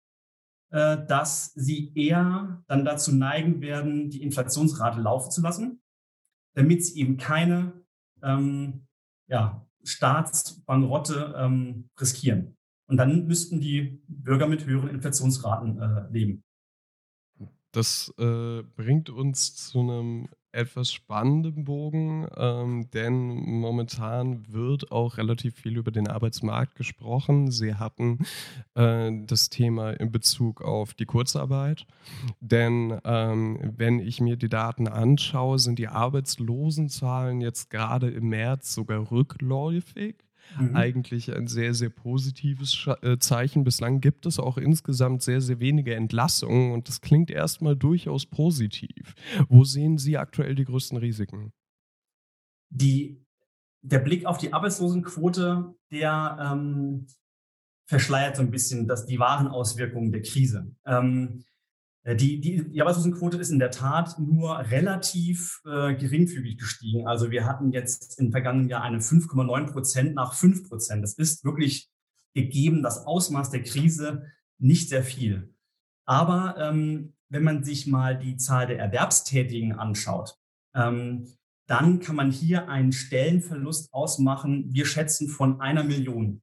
äh, 0.71 0.97
dass 1.07 1.51
sie 1.55 1.91
eher 1.93 2.63
dann 2.67 2.85
dazu 2.85 3.13
neigen 3.13 3.59
werden, 3.59 4.09
die 4.09 4.23
Inflationsrate 4.23 5.01
laufen 5.01 5.31
zu 5.31 5.41
lassen 5.41 5.81
damit 6.53 6.85
sie 6.85 6.99
eben 6.99 7.17
keine 7.17 7.73
ähm, 8.23 8.87
ja, 9.27 9.65
Staatsbankrotte 9.83 11.35
ähm, 11.37 11.89
riskieren. 11.99 12.57
Und 12.87 12.97
dann 12.97 13.27
müssten 13.27 13.59
die 13.59 14.01
Bürger 14.07 14.47
mit 14.47 14.65
höheren 14.65 14.89
Inflationsraten 14.89 15.79
äh, 15.79 16.11
leben. 16.11 16.43
Das 17.71 18.11
äh, 18.17 18.63
bringt 18.75 19.11
uns 19.11 19.55
zu 19.55 19.79
einem 19.81 20.27
etwas 20.51 20.91
spannenden 20.91 21.63
Bogen, 21.65 22.27
ähm, 22.37 22.89
denn 22.91 23.59
momentan 23.59 24.51
wird 24.51 24.91
auch 24.91 25.17
relativ 25.17 25.55
viel 25.55 25.77
über 25.77 25.91
den 25.91 26.07
Arbeitsmarkt 26.07 26.75
gesprochen. 26.75 27.51
Sie 27.51 27.75
hatten 27.75 28.19
äh, 28.75 29.11
das 29.25 29.49
Thema 29.49 29.91
in 29.91 30.11
Bezug 30.11 30.61
auf 30.61 30.93
die 30.93 31.05
Kurzarbeit, 31.05 31.85
denn 32.39 32.99
ähm, 33.03 33.73
wenn 33.77 33.99
ich 33.99 34.21
mir 34.21 34.37
die 34.37 34.49
Daten 34.49 34.87
anschaue, 34.87 35.59
sind 35.59 35.79
die 35.79 35.87
Arbeitslosenzahlen 35.87 37.41
jetzt 37.41 37.69
gerade 37.69 38.09
im 38.09 38.29
März 38.29 38.73
sogar 38.73 39.11
rückläufig. 39.11 40.15
Mhm. 40.57 40.75
Eigentlich 40.75 41.33
ein 41.35 41.47
sehr, 41.47 41.73
sehr 41.73 41.89
positives 41.89 42.87
äh, 43.01 43.17
Zeichen. 43.19 43.63
Bislang 43.63 44.01
gibt 44.01 44.25
es 44.25 44.39
auch 44.39 44.57
insgesamt 44.57 45.21
sehr, 45.21 45.41
sehr 45.41 45.59
wenige 45.59 45.95
Entlassungen 45.95 46.71
und 46.71 46.87
das 46.87 47.01
klingt 47.01 47.29
erstmal 47.29 47.75
durchaus 47.75 48.25
positiv. 48.25 49.15
Wo 49.47 49.63
sehen 49.63 49.97
Sie 49.97 50.17
aktuell 50.17 50.55
die 50.55 50.65
größten 50.65 50.97
Risiken? 50.97 51.51
Die, 52.69 53.23
der 53.81 53.99
Blick 53.99 54.25
auf 54.25 54.37
die 54.37 54.53
Arbeitslosenquote, 54.53 55.75
der 55.91 56.37
ähm, 56.39 57.07
verschleiert 57.85 58.35
so 58.35 58.43
ein 58.43 58.51
bisschen 58.51 58.87
das, 58.87 59.05
die 59.05 59.19
wahren 59.19 59.47
Auswirkungen 59.47 60.11
der 60.11 60.21
Krise. 60.21 60.75
Ähm, 60.85 61.39
äh, 61.39 61.48
die, 62.15 62.39
die, 62.39 62.69
die 62.69 62.81
Arbeitslosenquote 62.81 63.37
ist 63.37 63.49
in 63.49 63.59
der 63.59 63.71
Tat 63.71 64.17
nur 64.19 64.57
relativ 64.57 65.61
äh, 65.65 65.95
geringfügig 65.95 66.57
gestiegen. 66.57 67.07
Also 67.07 67.31
wir 67.31 67.45
hatten 67.45 67.71
jetzt 67.71 68.19
im 68.19 68.31
vergangenen 68.31 68.69
Jahr 68.69 68.83
eine 68.83 68.99
5,9 68.99 69.71
Prozent 69.71 70.15
nach 70.15 70.33
5 70.33 70.69
Prozent. 70.69 71.03
Das 71.03 71.13
ist 71.13 71.43
wirklich 71.43 71.89
gegeben, 72.33 72.83
das 72.83 73.05
Ausmaß 73.05 73.51
der 73.51 73.63
Krise 73.63 74.23
nicht 74.59 74.89
sehr 74.89 75.03
viel. 75.03 75.53
Aber 76.05 76.55
ähm, 76.57 77.13
wenn 77.29 77.43
man 77.43 77.63
sich 77.63 77.85
mal 77.85 78.17
die 78.17 78.37
Zahl 78.37 78.67
der 78.67 78.79
Erwerbstätigen 78.79 79.73
anschaut, 79.73 80.35
ähm, 80.75 81.27
dann 81.67 81.99
kann 81.99 82.15
man 82.15 82.31
hier 82.31 82.67
einen 82.67 82.91
Stellenverlust 82.91 83.93
ausmachen. 83.93 84.73
Wir 84.73 84.85
schätzen 84.85 85.27
von 85.27 85.61
einer 85.61 85.83
Million 85.83 86.41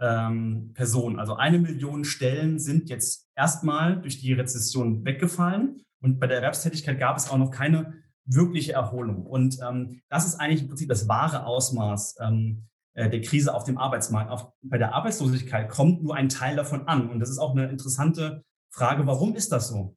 ähm, 0.00 0.72
Personen. 0.74 1.18
Also 1.18 1.34
eine 1.34 1.58
Million 1.58 2.04
Stellen 2.04 2.58
sind 2.58 2.88
jetzt 2.88 3.28
erstmal 3.34 4.00
durch 4.00 4.20
die 4.20 4.32
Rezession 4.32 5.04
weggefallen. 5.04 5.82
Und 6.00 6.20
bei 6.20 6.26
der 6.26 6.36
Erwerbstätigkeit 6.36 6.98
gab 6.98 7.16
es 7.16 7.28
auch 7.30 7.38
noch 7.38 7.50
keine 7.50 7.94
wirkliche 8.24 8.72
Erholung. 8.72 9.26
Und 9.26 9.58
ähm, 9.66 10.00
das 10.08 10.26
ist 10.26 10.36
eigentlich 10.36 10.62
im 10.62 10.68
Prinzip 10.68 10.88
das 10.88 11.08
wahre 11.08 11.46
Ausmaß 11.46 12.16
ähm, 12.20 12.68
äh, 12.94 13.08
der 13.08 13.22
Krise 13.22 13.54
auf 13.54 13.64
dem 13.64 13.78
Arbeitsmarkt. 13.78 14.30
Auf, 14.30 14.52
bei 14.62 14.78
der 14.78 14.94
Arbeitslosigkeit 14.94 15.68
kommt 15.68 16.02
nur 16.02 16.14
ein 16.14 16.28
Teil 16.28 16.56
davon 16.56 16.86
an. 16.86 17.10
Und 17.10 17.20
das 17.20 17.30
ist 17.30 17.38
auch 17.38 17.52
eine 17.52 17.68
interessante 17.68 18.44
Frage, 18.70 19.06
warum 19.06 19.34
ist 19.34 19.50
das 19.50 19.68
so? 19.68 19.96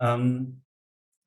Ähm, 0.00 0.62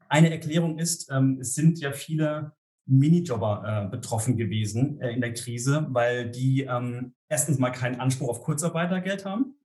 eine 0.09 0.31
Erklärung 0.31 0.79
ist, 0.79 1.09
ähm, 1.11 1.37
es 1.39 1.53
sind 1.53 1.79
ja 1.79 1.91
viele 1.91 2.53
Minijobber 2.89 3.85
äh, 3.85 3.89
betroffen 3.89 4.35
gewesen 4.35 4.99
äh, 4.99 5.11
in 5.11 5.21
der 5.21 5.33
Krise, 5.33 5.87
weil 5.89 6.29
die 6.29 6.63
ähm, 6.63 7.13
erstens 7.29 7.59
mal 7.59 7.69
keinen 7.69 7.99
Anspruch 7.99 8.29
auf 8.29 8.41
Kurzarbeitergeld 8.41 9.25
haben, 9.25 9.55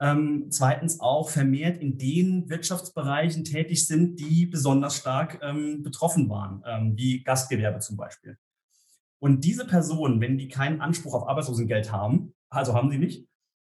ähm, 0.00 0.46
zweitens 0.50 1.00
auch 1.00 1.28
vermehrt 1.28 1.78
in 1.78 1.98
den 1.98 2.48
Wirtschaftsbereichen 2.48 3.44
tätig 3.44 3.86
sind, 3.86 4.20
die 4.20 4.46
besonders 4.46 4.96
stark 4.96 5.40
ähm, 5.42 5.82
betroffen 5.82 6.28
waren, 6.28 6.62
ähm, 6.66 6.96
wie 6.96 7.22
Gastgewerbe 7.22 7.80
zum 7.80 7.96
Beispiel. 7.96 8.38
Und 9.20 9.44
diese 9.44 9.66
Personen, 9.66 10.20
wenn 10.20 10.38
die 10.38 10.48
keinen 10.48 10.80
Anspruch 10.80 11.14
auf 11.14 11.28
Arbeitslosengeld 11.28 11.92
haben, 11.92 12.34
also 12.48 12.74
haben 12.74 12.90
sie 12.90 12.98
nicht, 12.98 13.26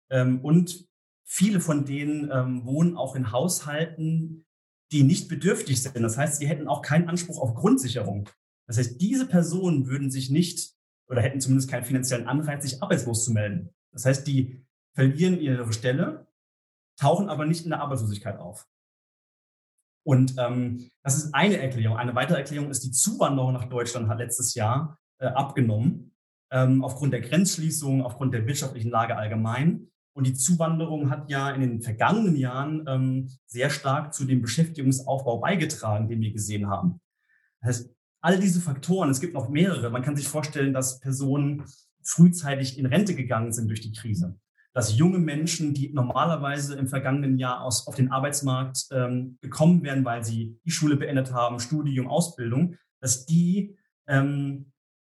ähm, 0.10 0.39
und 0.41 0.88
viele 1.24 1.60
von 1.60 1.86
denen 1.86 2.32
ähm, 2.32 2.65
wohnen 2.65 2.96
auch 2.96 3.15
in 3.15 3.32
Haushalten, 3.32 4.46
die 4.91 5.04
nicht 5.04 5.28
bedürftig 5.28 5.82
sind. 5.82 6.02
Das 6.02 6.17
heißt, 6.17 6.39
sie 6.39 6.48
hätten 6.48 6.67
auch 6.67 6.82
keinen 6.82 7.08
Anspruch 7.10 7.39
auf 7.39 7.56
Grundsicherung. 7.56 8.30
Das 8.67 8.78
heißt, 8.78 9.02
diese 9.02 9.28
Personen 9.28 9.88
würden 9.88 10.12
sich 10.12 10.30
nicht 10.30 10.74
oder 11.08 11.21
hätten 11.21 11.41
zumindest 11.41 11.69
keinen 11.69 11.84
finanziellen 11.84 12.28
Anreiz, 12.28 12.63
sich 12.63 12.82
arbeitslos 12.82 13.26
zu 13.26 13.32
melden. 13.32 13.69
Das 13.91 14.06
heißt, 14.06 14.26
die 14.26 14.65
verlieren 14.93 15.39
ihre 15.39 15.71
Stelle, 15.74 16.28
tauchen 16.97 17.30
aber 17.30 17.45
nicht 17.45 17.63
in 17.63 17.71
der 17.71 17.82
Arbeitslosigkeit 17.82 18.38
auf. 18.38 18.67
Und 20.04 20.36
ähm, 20.38 20.89
das 21.04 21.17
ist 21.17 21.34
eine 21.34 21.58
Erklärung. 21.58 21.97
Eine 21.97 22.15
weitere 22.15 22.38
Erklärung 22.39 22.69
ist, 22.69 22.84
die 22.84 22.91
Zuwanderung 22.91 23.54
nach 23.54 23.65
Deutschland 23.65 24.08
hat 24.08 24.17
letztes 24.17 24.56
Jahr 24.56 24.97
äh, 25.19 25.28
abgenommen, 25.28 26.15
ähm, 26.52 26.84
aufgrund 26.84 27.13
der 27.13 27.21
Grenzschließung, 27.21 28.04
aufgrund 28.04 28.34
der 28.34 28.47
wirtschaftlichen 28.47 28.89
Lage 28.89 29.15
allgemein. 29.15 29.91
Und 30.13 30.28
die 30.28 30.34
Zuwanderung 30.34 31.10
hat 31.10 31.30
ja 31.30 31.52
in 31.52 31.62
den 31.62 31.82
vergangenen 31.82 32.36
Jahren 32.36 32.86
ähm, 32.88 33.30
sehr 33.45 33.69
stark 33.69 34.13
zu 34.13 34.26
dem 34.26 34.41
Beschäftigungsaufbau 34.41 35.38
beigetragen, 35.38 36.10
den 36.10 36.19
wir 36.19 36.34
gesehen 36.34 36.67
haben. 36.67 37.00
Das 37.62 37.67
heißt, 37.67 37.95
all 38.22 38.40
diese 38.40 38.62
Faktoren, 38.62 39.10
es 39.10 39.20
gibt 39.20 39.34
noch 39.34 39.50
mehrere. 39.50 39.90
Man 39.90 40.04
kann 40.04 40.16
sich 40.16 40.28
vorstellen, 40.28 40.74
dass 40.74 41.00
Personen 41.00 41.64
frühzeitig 42.04 42.78
in 42.78 42.86
Rente 42.86 43.16
gegangen 43.16 43.52
sind 43.52 43.68
durch 43.68 43.82
die 43.82 43.94
Krise 43.94 44.40
dass 44.74 44.98
junge 44.98 45.20
Menschen, 45.20 45.74
die 45.74 45.92
normalerweise 45.94 46.76
im 46.76 46.88
vergangenen 46.88 47.38
Jahr 47.38 47.62
aus, 47.62 47.88
auf 47.88 47.96
den 47.96 48.12
Arbeitsmarkt 48.12 48.88
ähm, 48.92 49.38
gekommen 49.42 49.84
wären, 49.84 50.06
weil 50.06 50.24
sie 50.24 50.60
die 50.66 50.72
Schule 50.72 50.96
beendet 50.96 51.34
haben, 51.34 51.60
Studium, 51.60 52.08
Ausbildung, 52.08 52.78
dass 53.02 53.26
die 53.26 53.78
ähm, 54.08 54.72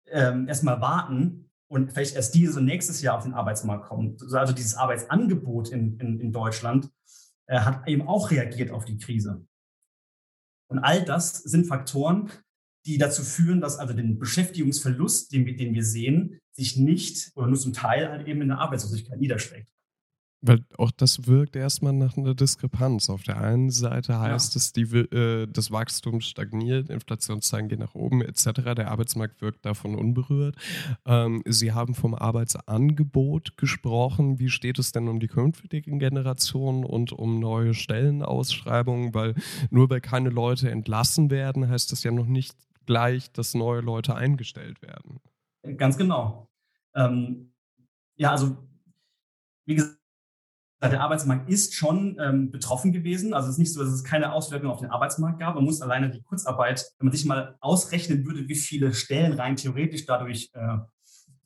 ähm, 0.07 0.47
erstmal 0.47 0.81
warten 0.81 1.51
und 1.67 1.93
vielleicht 1.93 2.15
erst 2.15 2.33
diese 2.33 2.61
nächstes 2.61 3.01
Jahr 3.01 3.17
auf 3.17 3.23
den 3.23 3.33
Arbeitsmarkt 3.33 3.87
kommen. 3.87 4.17
Also 4.31 4.53
dieses 4.53 4.75
Arbeitsangebot 4.75 5.69
in, 5.69 5.99
in, 5.99 6.19
in 6.19 6.31
Deutschland 6.31 6.89
äh, 7.45 7.59
hat 7.59 7.87
eben 7.87 8.07
auch 8.07 8.31
reagiert 8.31 8.71
auf 8.71 8.85
die 8.85 8.97
Krise. 8.97 9.45
Und 10.67 10.79
all 10.79 11.05
das 11.05 11.35
sind 11.35 11.67
Faktoren, 11.67 12.31
die 12.85 12.97
dazu 12.97 13.23
führen, 13.23 13.61
dass 13.61 13.77
also 13.77 13.93
den 13.93 14.19
Beschäftigungsverlust, 14.19 15.31
den 15.31 15.45
wir, 15.45 15.55
den 15.55 15.73
wir 15.73 15.83
sehen, 15.83 16.39
sich 16.51 16.77
nicht 16.77 17.31
oder 17.35 17.47
nur 17.47 17.59
zum 17.59 17.73
Teil 17.73 18.09
halt 18.09 18.27
eben 18.27 18.41
in 18.41 18.49
der 18.49 18.59
Arbeitslosigkeit 18.59 19.19
niederschlägt. 19.19 19.73
Weil 20.45 20.65
auch 20.77 20.91
das 20.91 21.25
wirkt 21.25 21.55
erstmal 21.55 21.93
nach 21.93 22.17
einer 22.17 22.35
Diskrepanz. 22.35 23.09
Auf 23.09 23.23
der 23.23 23.39
einen 23.39 23.69
Seite 23.69 24.19
heißt 24.19 24.55
ja. 24.55 24.59
es, 24.59 24.73
die, 24.73 24.81
äh, 24.81 25.47
das 25.47 25.71
Wachstum 25.71 26.19
stagniert, 26.19 26.89
Inflationszahlen 26.89 27.69
gehen 27.69 27.79
nach 27.79 27.95
oben 27.95 28.21
etc. 28.21 28.75
Der 28.75 28.91
Arbeitsmarkt 28.91 29.41
wirkt 29.41 29.65
davon 29.65 29.95
unberührt. 29.95 30.57
Ähm, 31.05 31.43
Sie 31.45 31.71
haben 31.71 31.95
vom 31.95 32.13
Arbeitsangebot 32.13 33.55
gesprochen. 33.55 34.37
Wie 34.37 34.49
steht 34.49 34.79
es 34.79 34.91
denn 34.91 35.07
um 35.07 35.21
die 35.21 35.29
künftigen 35.29 35.97
Generationen 35.97 36.83
und 36.83 37.13
um 37.13 37.39
neue 37.39 37.73
Stellenausschreibungen? 37.73 39.13
Weil 39.13 39.35
nur 39.69 39.89
weil 39.89 40.01
keine 40.01 40.29
Leute 40.29 40.69
entlassen 40.69 41.31
werden, 41.31 41.69
heißt 41.69 41.89
das 41.93 42.03
ja 42.03 42.11
noch 42.11 42.27
nicht 42.27 42.53
gleich, 42.85 43.31
dass 43.31 43.53
neue 43.53 43.81
Leute 43.81 44.15
eingestellt 44.15 44.81
werden. 44.81 45.19
Ganz 45.77 45.97
genau. 45.97 46.49
Ähm, 46.95 47.53
ja, 48.15 48.31
also 48.31 48.57
wie 49.65 49.75
gesagt, 49.75 49.97
der 50.81 51.01
Arbeitsmarkt 51.01 51.49
ist 51.49 51.73
schon 51.75 52.17
ähm, 52.19 52.51
betroffen 52.51 52.91
gewesen. 52.91 53.33
Also 53.33 53.47
es 53.47 53.55
ist 53.55 53.59
nicht 53.59 53.73
so, 53.73 53.81
dass 53.81 53.93
es 53.93 54.03
keine 54.03 54.33
Auswirkungen 54.33 54.71
auf 54.71 54.81
den 54.81 54.89
Arbeitsmarkt 54.89 55.39
gab. 55.39 55.55
Man 55.55 55.63
muss 55.63 55.81
alleine 55.81 56.09
die 56.09 56.21
Kurzarbeit, 56.21 56.85
wenn 56.97 57.07
man 57.07 57.15
sich 57.15 57.25
mal 57.25 57.55
ausrechnen 57.61 58.25
würde, 58.25 58.47
wie 58.49 58.55
viele 58.55 58.93
Stellen 58.93 59.33
rein 59.33 59.55
theoretisch 59.55 60.05
dadurch 60.05 60.51
äh, 60.53 60.77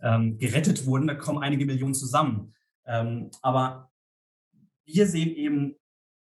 ähm, 0.02 0.38
gerettet 0.38 0.86
wurden, 0.86 1.08
da 1.08 1.16
kommen 1.16 1.44
einige 1.44 1.66
Millionen 1.66 1.94
zusammen. 1.94 2.54
Ähm, 2.86 3.30
aber 3.42 3.92
wir 4.86 5.08
sehen 5.08 5.30
eben, 5.36 5.76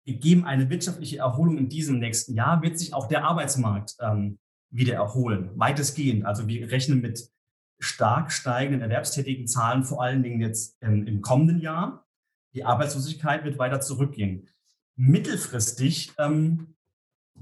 gegeben 0.05 0.45
eine 0.45 0.69
wirtschaftliche 0.69 1.19
Erholung 1.19 1.59
in 1.59 1.69
diesem 1.69 1.99
nächsten 1.99 2.35
Jahr, 2.35 2.63
wird 2.63 2.79
sich 2.79 2.93
auch 2.93 3.07
der 3.07 3.25
Arbeitsmarkt 3.25 3.95
ähm, 4.01 4.39
wieder 4.73 4.95
erholen, 4.95 5.51
weitestgehend. 5.55 6.25
Also 6.25 6.49
wir 6.49 6.71
rechnen 6.71 7.01
mit 7.01 7.31
stark 7.79 8.33
steigenden 8.33 8.81
erwerbstätigen 8.81 9.47
Zahlen, 9.47 9.85
vor 9.85 10.03
allen 10.03 10.23
Dingen 10.23 10.41
jetzt 10.41 10.77
im, 10.81 11.07
im 11.07 11.21
kommenden 11.21 11.61
Jahr. 11.61 12.07
Die 12.55 12.65
Arbeitslosigkeit 12.65 13.45
wird 13.45 13.59
weiter 13.59 13.81
zurückgehen. 13.81 14.49
Mittelfristig 14.97 16.13
ähm, 16.19 16.75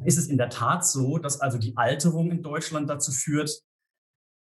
ist 0.04 0.18
es 0.18 0.28
in 0.28 0.38
der 0.38 0.50
Tat 0.50 0.86
so, 0.86 1.18
dass 1.18 1.40
also 1.40 1.58
die 1.58 1.76
Alterung 1.76 2.30
in 2.30 2.42
Deutschland 2.42 2.88
dazu 2.88 3.12
führt, 3.12 3.62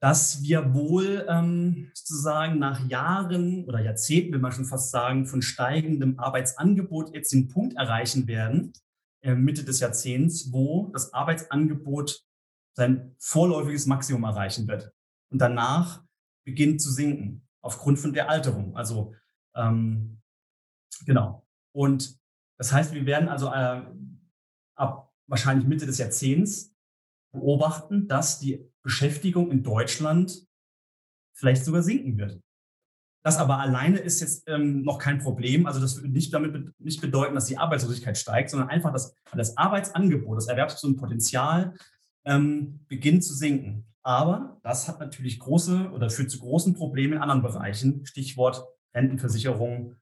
dass 0.01 0.43
wir 0.43 0.75
wohl 0.75 1.27
ähm, 1.29 1.91
sozusagen 1.95 2.59
nach 2.59 2.87
Jahren 2.89 3.65
oder 3.65 3.81
Jahrzehnten, 3.81 4.33
will 4.33 4.41
man 4.41 4.53
schon 4.53 4.67
fast 4.67 4.91
sagen, 4.91 5.27
von 5.27 5.43
steigendem 5.43 6.19
Arbeitsangebot 6.19 7.15
jetzt 7.15 7.33
den 7.33 7.49
Punkt 7.49 7.77
erreichen 7.77 8.27
werden, 8.27 8.73
äh, 9.23 9.35
Mitte 9.35 9.65
des 9.65 9.81
Jahrzehnts, 9.81 10.53
wo 10.53 10.91
das 10.93 11.15
Arbeitsangebot 11.15 12.23
sein 12.77 13.15
vorläufiges 13.19 13.87
Maximum 13.87 14.25
erreichen 14.25 14.67
wird 14.69 14.93
und 15.31 15.39
danach 15.41 16.05
beginnt 16.45 16.81
zu 16.81 16.91
sinken 16.91 17.47
aufgrund 17.63 17.99
von 17.99 18.13
der 18.13 18.29
Alterung. 18.29 18.77
Also 18.77 19.15
ähm, 19.57 20.21
genau. 21.07 21.47
Und 21.73 22.19
das 22.59 22.73
heißt, 22.73 22.93
wir 22.93 23.07
werden 23.07 23.29
also 23.29 23.49
äh, 23.53 23.83
ab 24.77 25.13
wahrscheinlich 25.27 25.67
Mitte 25.67 25.87
des 25.87 25.99
Jahrzehnts 25.99 26.75
beobachten, 27.33 28.07
dass 28.07 28.39
die 28.39 28.71
Beschäftigung 28.83 29.51
in 29.51 29.63
Deutschland 29.63 30.47
vielleicht 31.37 31.65
sogar 31.65 31.83
sinken 31.83 32.19
wird. 32.19 32.41
Das 33.25 33.39
aber 33.39 33.59
alleine 33.59 33.99
ist 33.99 34.21
jetzt 34.21 34.47
ähm, 34.49 34.83
noch 34.83 34.99
kein 34.99 35.19
Problem. 35.19 35.67
Also 35.67 35.81
das 35.81 35.97
würde 35.97 36.11
nicht 36.11 36.33
damit 36.35 36.79
nicht 36.79 37.01
bedeuten, 37.01 37.35
dass 37.35 37.47
die 37.47 37.57
Arbeitslosigkeit 37.57 38.19
steigt, 38.19 38.51
sondern 38.51 38.69
einfach, 38.69 38.93
dass 38.93 39.15
das 39.33 39.57
Arbeitsangebot, 39.57 40.37
das 40.37 40.49
Erwerbspotenzial 40.49 41.75
ähm, 42.25 42.81
beginnt 42.89 43.25
zu 43.25 43.35
sinken. 43.35 43.87
Aber 44.03 44.61
das 44.63 44.87
hat 44.87 45.01
natürlich 45.01 45.39
große 45.39 45.91
oder 45.93 46.11
führt 46.11 46.31
zu 46.31 46.39
großen 46.39 46.75
Problemen 46.75 47.15
in 47.15 47.19
anderen 47.21 47.43
Bereichen. 47.43 48.05
Stichwort 48.05 48.65
Rentenversicherung, 48.95 49.97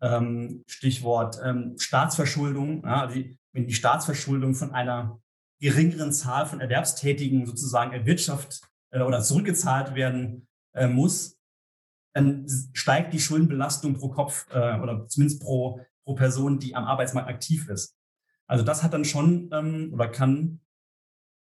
ähm, 0.00 0.64
Stichwort 0.66 1.38
ähm, 1.44 1.76
Staatsverschuldung. 1.78 2.82
Ja, 2.84 3.06
die, 3.06 3.38
wenn 3.52 3.66
die 3.66 3.74
Staatsverschuldung 3.74 4.54
von 4.54 4.72
einer 4.72 5.20
geringeren 5.60 6.12
Zahl 6.12 6.46
von 6.46 6.60
Erwerbstätigen 6.60 7.46
sozusagen 7.46 7.92
erwirtschaftet 7.92 8.62
äh, 8.90 9.02
oder 9.02 9.20
zurückgezahlt 9.20 9.94
werden 9.94 10.48
äh, 10.74 10.88
muss, 10.88 11.38
dann 12.14 12.46
steigt 12.72 13.12
die 13.12 13.20
Schuldenbelastung 13.20 13.94
pro 13.94 14.08
Kopf 14.08 14.46
äh, 14.50 14.80
oder 14.80 15.06
zumindest 15.08 15.42
pro, 15.42 15.80
pro 16.04 16.14
Person, 16.14 16.58
die 16.58 16.74
am 16.74 16.84
Arbeitsmarkt 16.84 17.28
aktiv 17.28 17.68
ist. 17.68 17.96
Also 18.46 18.64
das 18.64 18.82
hat 18.82 18.92
dann 18.92 19.04
schon 19.04 19.50
ähm, 19.52 19.90
oder 19.92 20.08
kann 20.08 20.60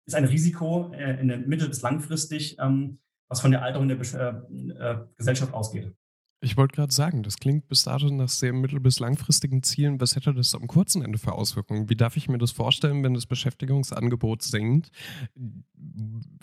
ist 0.05 0.15
ein 0.15 0.25
Risiko 0.25 0.91
äh, 0.93 1.19
in 1.19 1.27
der 1.27 1.37
mittel- 1.37 1.69
bis 1.69 1.81
langfristig, 1.81 2.57
ähm, 2.59 2.99
was 3.27 3.41
von 3.41 3.51
der 3.51 3.63
Alterung 3.63 3.87
der 3.87 3.97
äh, 3.99 4.71
äh, 4.71 5.05
Gesellschaft 5.15 5.53
ausgeht. 5.53 5.93
Ich 6.41 6.57
wollte 6.57 6.75
gerade 6.75 6.91
sagen, 6.91 7.23
das 7.23 7.37
klingt 7.37 7.69
bis 7.69 7.83
dato 7.83 8.09
nach 8.09 8.27
sehr 8.27 8.51
mittel- 8.51 8.81
bis 8.81 8.99
langfristigen 8.99 9.63
Zielen. 9.63 10.01
Was 10.01 10.17
hätte 10.17 10.33
das 10.33 10.53
am 10.53 10.67
kurzen 10.67 11.01
Ende 11.01 11.17
für 11.17 11.31
Auswirkungen? 11.31 11.89
Wie 11.89 11.95
darf 11.95 12.17
ich 12.17 12.27
mir 12.27 12.37
das 12.37 12.51
vorstellen, 12.51 13.01
wenn 13.01 13.13
das 13.13 13.25
Beschäftigungsangebot 13.25 14.41
sinkt? 14.41 14.91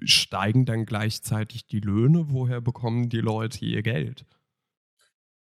Steigen 0.02 0.64
dann 0.64 0.86
gleichzeitig 0.86 1.66
die 1.66 1.80
Löhne? 1.80 2.30
Woher 2.30 2.62
bekommen 2.62 3.10
die 3.10 3.20
Leute 3.20 3.62
ihr 3.66 3.82
Geld? 3.82 4.24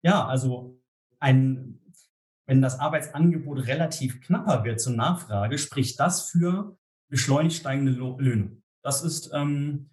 Ja, 0.02 0.24
also 0.24 0.80
ein, 1.18 1.80
wenn 2.46 2.62
das 2.62 2.78
Arbeitsangebot 2.78 3.66
relativ 3.66 4.20
knapper 4.20 4.62
wird 4.62 4.80
zur 4.80 4.92
Nachfrage, 4.92 5.58
spricht 5.58 5.98
das 5.98 6.30
für 6.30 6.78
beschleunigt 7.14 7.54
steigende 7.54 7.92
Löhne. 7.92 8.60
Das 8.82 9.04
ist, 9.04 9.30
ähm, 9.32 9.88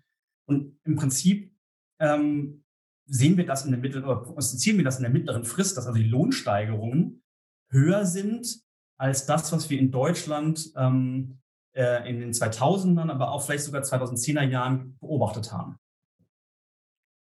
und 0.48 0.76
im 0.86 0.96
Prinzip 0.96 1.56
ähm, 2.00 2.64
sehen 3.06 3.38
wir 3.38 3.46
das 3.46 3.64
in 3.64 3.70
der 3.70 3.80
mittleren, 3.80 4.24
prognostizieren 4.24 4.78
wir 4.80 4.84
das 4.84 4.98
in 4.98 5.04
der 5.04 5.12
mittleren 5.12 5.44
Frist, 5.44 5.78
dass 5.78 5.86
also 5.86 6.00
die 6.00 6.08
Lohnsteigerungen 6.08 7.24
höher 7.70 8.08
sind 8.08 8.64
als 8.98 9.28
das, 9.28 9.52
was 9.52 9.70
wir 9.70 9.78
in 9.78 9.92
Deutschland 9.92 10.74
ähm, 10.76 11.40
äh, 11.76 12.10
in 12.10 12.22
den 12.22 12.32
2000ern, 12.32 13.12
aber 13.12 13.30
auch 13.32 13.46
vielleicht 13.46 13.66
sogar 13.66 13.84
2010er 13.84 14.42
Jahren 14.42 14.98
beobachtet 15.00 15.52
haben. 15.52 15.78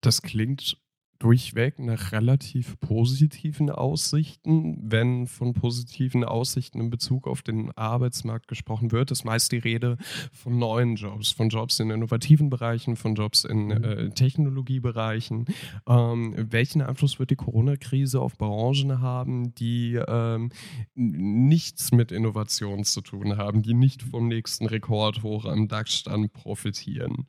Das 0.02 0.24
klingt 0.24 0.82
durchweg 1.20 1.80
nach 1.80 2.12
relativ 2.12 2.80
positiven 2.80 3.70
Aussichten. 3.70 4.78
Wenn 4.82 5.28
von 5.28 5.54
positiven 5.54 6.24
Aussichten 6.24 6.80
in 6.80 6.90
Bezug 6.90 7.28
auf 7.28 7.42
den 7.42 7.72
Arbeitsmarkt 7.78 8.48
gesprochen 8.48 8.92
wird, 8.92 9.12
ist 9.12 9.26
meist 9.26 9.52
die 9.52 9.58
Rede 9.58 9.98
von 10.32 10.58
neuen 10.58 10.96
Jobs, 10.96 11.32
von 11.32 11.50
Jobs 11.50 11.80
in 11.80 11.90
innovativen 11.90 12.50
Bereichen, 12.50 12.96
von 12.96 13.16
Jobs 13.16 13.44
in 13.44 13.66
mhm. 13.66 13.84
äh, 13.84 14.10
Technologiebereichen. 14.10 15.46
Ähm, 15.88 16.36
welchen 16.38 16.82
Einfluss 16.82 17.20
wird 17.20 17.32
die 17.32 17.36
Corona-Krise 17.36 18.20
auf 18.20 18.38
Branchen 18.38 19.02
haben, 19.02 19.56
die 19.56 19.96
ähm, 20.08 20.52
nichts 20.94 21.92
mit 21.92 22.12
Innovation 22.12 22.84
zu 22.84 23.02
tun 23.02 23.38
haben, 23.38 23.62
die 23.62 23.74
nicht 23.74 24.04
vom 24.04 24.28
nächsten 24.28 24.66
Rekord 24.66 25.24
hoch 25.24 25.46
am 25.46 25.68
DAX-Stand 25.68 26.34
profitieren? 26.34 27.28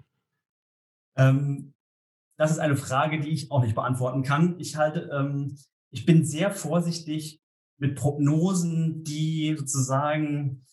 Ähm, 1.16 1.72
das 2.36 2.50
ist 2.50 2.58
eine 2.58 2.76
Frage, 2.76 3.20
die 3.20 3.30
ich 3.30 3.50
auch 3.50 3.62
nicht 3.62 3.74
beantworten 3.74 4.22
kann. 4.22 4.56
Ich 4.58 4.76
halte, 4.76 5.10
ähm, 5.12 5.56
ich 5.90 6.04
bin 6.04 6.24
sehr 6.24 6.50
vorsichtig 6.50 7.40
mit 7.78 7.96
Prognosen, 7.96 9.04
die 9.04 9.54
sozusagen 9.56 10.64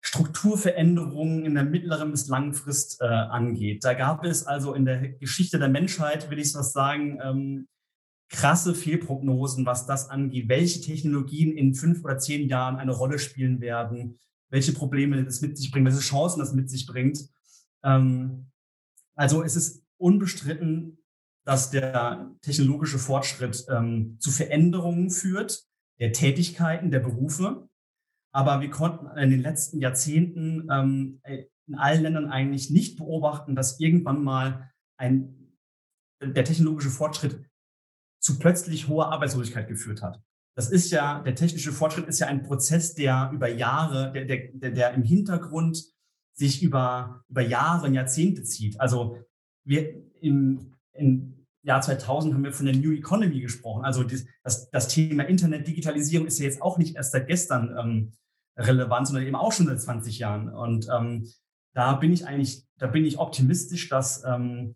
Strukturveränderungen 0.00 1.44
in 1.44 1.54
der 1.54 1.64
mittleren 1.64 2.10
bis 2.10 2.28
langen 2.28 2.54
Frist 2.54 3.00
äh, 3.00 3.06
angeht. 3.06 3.84
Da 3.84 3.94
gab 3.94 4.24
es 4.24 4.46
also 4.46 4.74
in 4.74 4.84
der 4.84 5.08
Geschichte 5.08 5.58
der 5.58 5.68
Menschheit, 5.68 6.30
will 6.30 6.38
ich 6.38 6.54
was 6.54 6.72
sagen, 6.72 7.18
ähm, 7.22 7.68
krasse 8.30 8.74
Fehlprognosen, 8.74 9.66
was 9.66 9.86
das 9.86 10.08
angeht, 10.08 10.48
welche 10.48 10.80
Technologien 10.80 11.52
in 11.52 11.74
fünf 11.74 12.04
oder 12.04 12.18
zehn 12.18 12.48
Jahren 12.48 12.76
eine 12.76 12.92
Rolle 12.92 13.18
spielen 13.18 13.60
werden, 13.60 14.18
welche 14.50 14.72
Probleme 14.72 15.24
das 15.24 15.40
mit 15.40 15.56
sich 15.56 15.70
bringt, 15.70 15.86
welche 15.86 16.00
Chancen 16.00 16.38
das 16.38 16.52
mit 16.52 16.70
sich 16.70 16.86
bringt. 16.86 17.28
Ähm, 17.82 18.50
also 19.14 19.42
es 19.42 19.56
ist 19.56 19.82
unbestritten, 19.98 20.98
dass 21.44 21.70
der 21.70 22.34
technologische 22.42 22.98
Fortschritt 22.98 23.66
ähm, 23.70 24.16
zu 24.20 24.30
Veränderungen 24.30 25.10
führt, 25.10 25.64
der 25.98 26.12
Tätigkeiten, 26.12 26.90
der 26.90 27.00
Berufe. 27.00 27.68
Aber 28.32 28.60
wir 28.60 28.70
konnten 28.70 29.06
in 29.18 29.30
den 29.30 29.40
letzten 29.40 29.80
Jahrzehnten 29.80 30.68
ähm, 30.70 31.20
in 31.24 31.74
allen 31.74 32.02
Ländern 32.02 32.30
eigentlich 32.30 32.70
nicht 32.70 32.98
beobachten, 32.98 33.54
dass 33.54 33.80
irgendwann 33.80 34.22
mal 34.22 34.70
ein, 34.98 35.56
der 36.22 36.44
technologische 36.44 36.90
Fortschritt 36.90 37.44
zu 38.20 38.38
plötzlich 38.38 38.88
hoher 38.88 39.12
Arbeitslosigkeit 39.12 39.68
geführt 39.68 40.02
hat. 40.02 40.22
Das 40.56 40.70
ist 40.70 40.90
ja, 40.90 41.22
der 41.22 41.36
technische 41.36 41.72
Fortschritt 41.72 42.08
ist 42.08 42.18
ja 42.18 42.26
ein 42.26 42.42
Prozess, 42.42 42.94
der 42.94 43.30
über 43.32 43.48
Jahre, 43.48 44.12
der, 44.12 44.24
der, 44.24 44.70
der 44.72 44.92
im 44.92 45.04
Hintergrund 45.04 45.84
sich 46.34 46.62
über, 46.62 47.24
über 47.28 47.42
Jahre 47.42 47.88
Jahrzehnte 47.88 48.42
zieht. 48.42 48.80
Also 48.80 49.18
wir 49.68 50.02
im, 50.20 50.74
im 50.92 51.46
Jahr 51.62 51.80
2000 51.80 52.34
haben 52.34 52.44
wir 52.44 52.52
von 52.52 52.66
der 52.66 52.76
New 52.76 52.92
Economy 52.92 53.40
gesprochen. 53.40 53.84
Also 53.84 54.02
das, 54.02 54.70
das, 54.70 54.88
Thema 54.88 55.24
Internet, 55.24 55.66
Digitalisierung 55.66 56.26
ist 56.26 56.38
ja 56.38 56.46
jetzt 56.46 56.62
auch 56.62 56.78
nicht 56.78 56.96
erst 56.96 57.12
seit 57.12 57.28
gestern 57.28 57.76
ähm, 57.78 58.12
relevant, 58.56 59.06
sondern 59.06 59.26
eben 59.26 59.36
auch 59.36 59.52
schon 59.52 59.66
seit 59.66 59.80
20 59.80 60.18
Jahren. 60.18 60.48
Und 60.48 60.88
ähm, 60.92 61.28
da 61.74 61.94
bin 61.94 62.12
ich 62.12 62.26
eigentlich, 62.26 62.66
da 62.78 62.86
bin 62.86 63.04
ich 63.04 63.18
optimistisch, 63.18 63.88
dass, 63.88 64.24
ähm, 64.24 64.74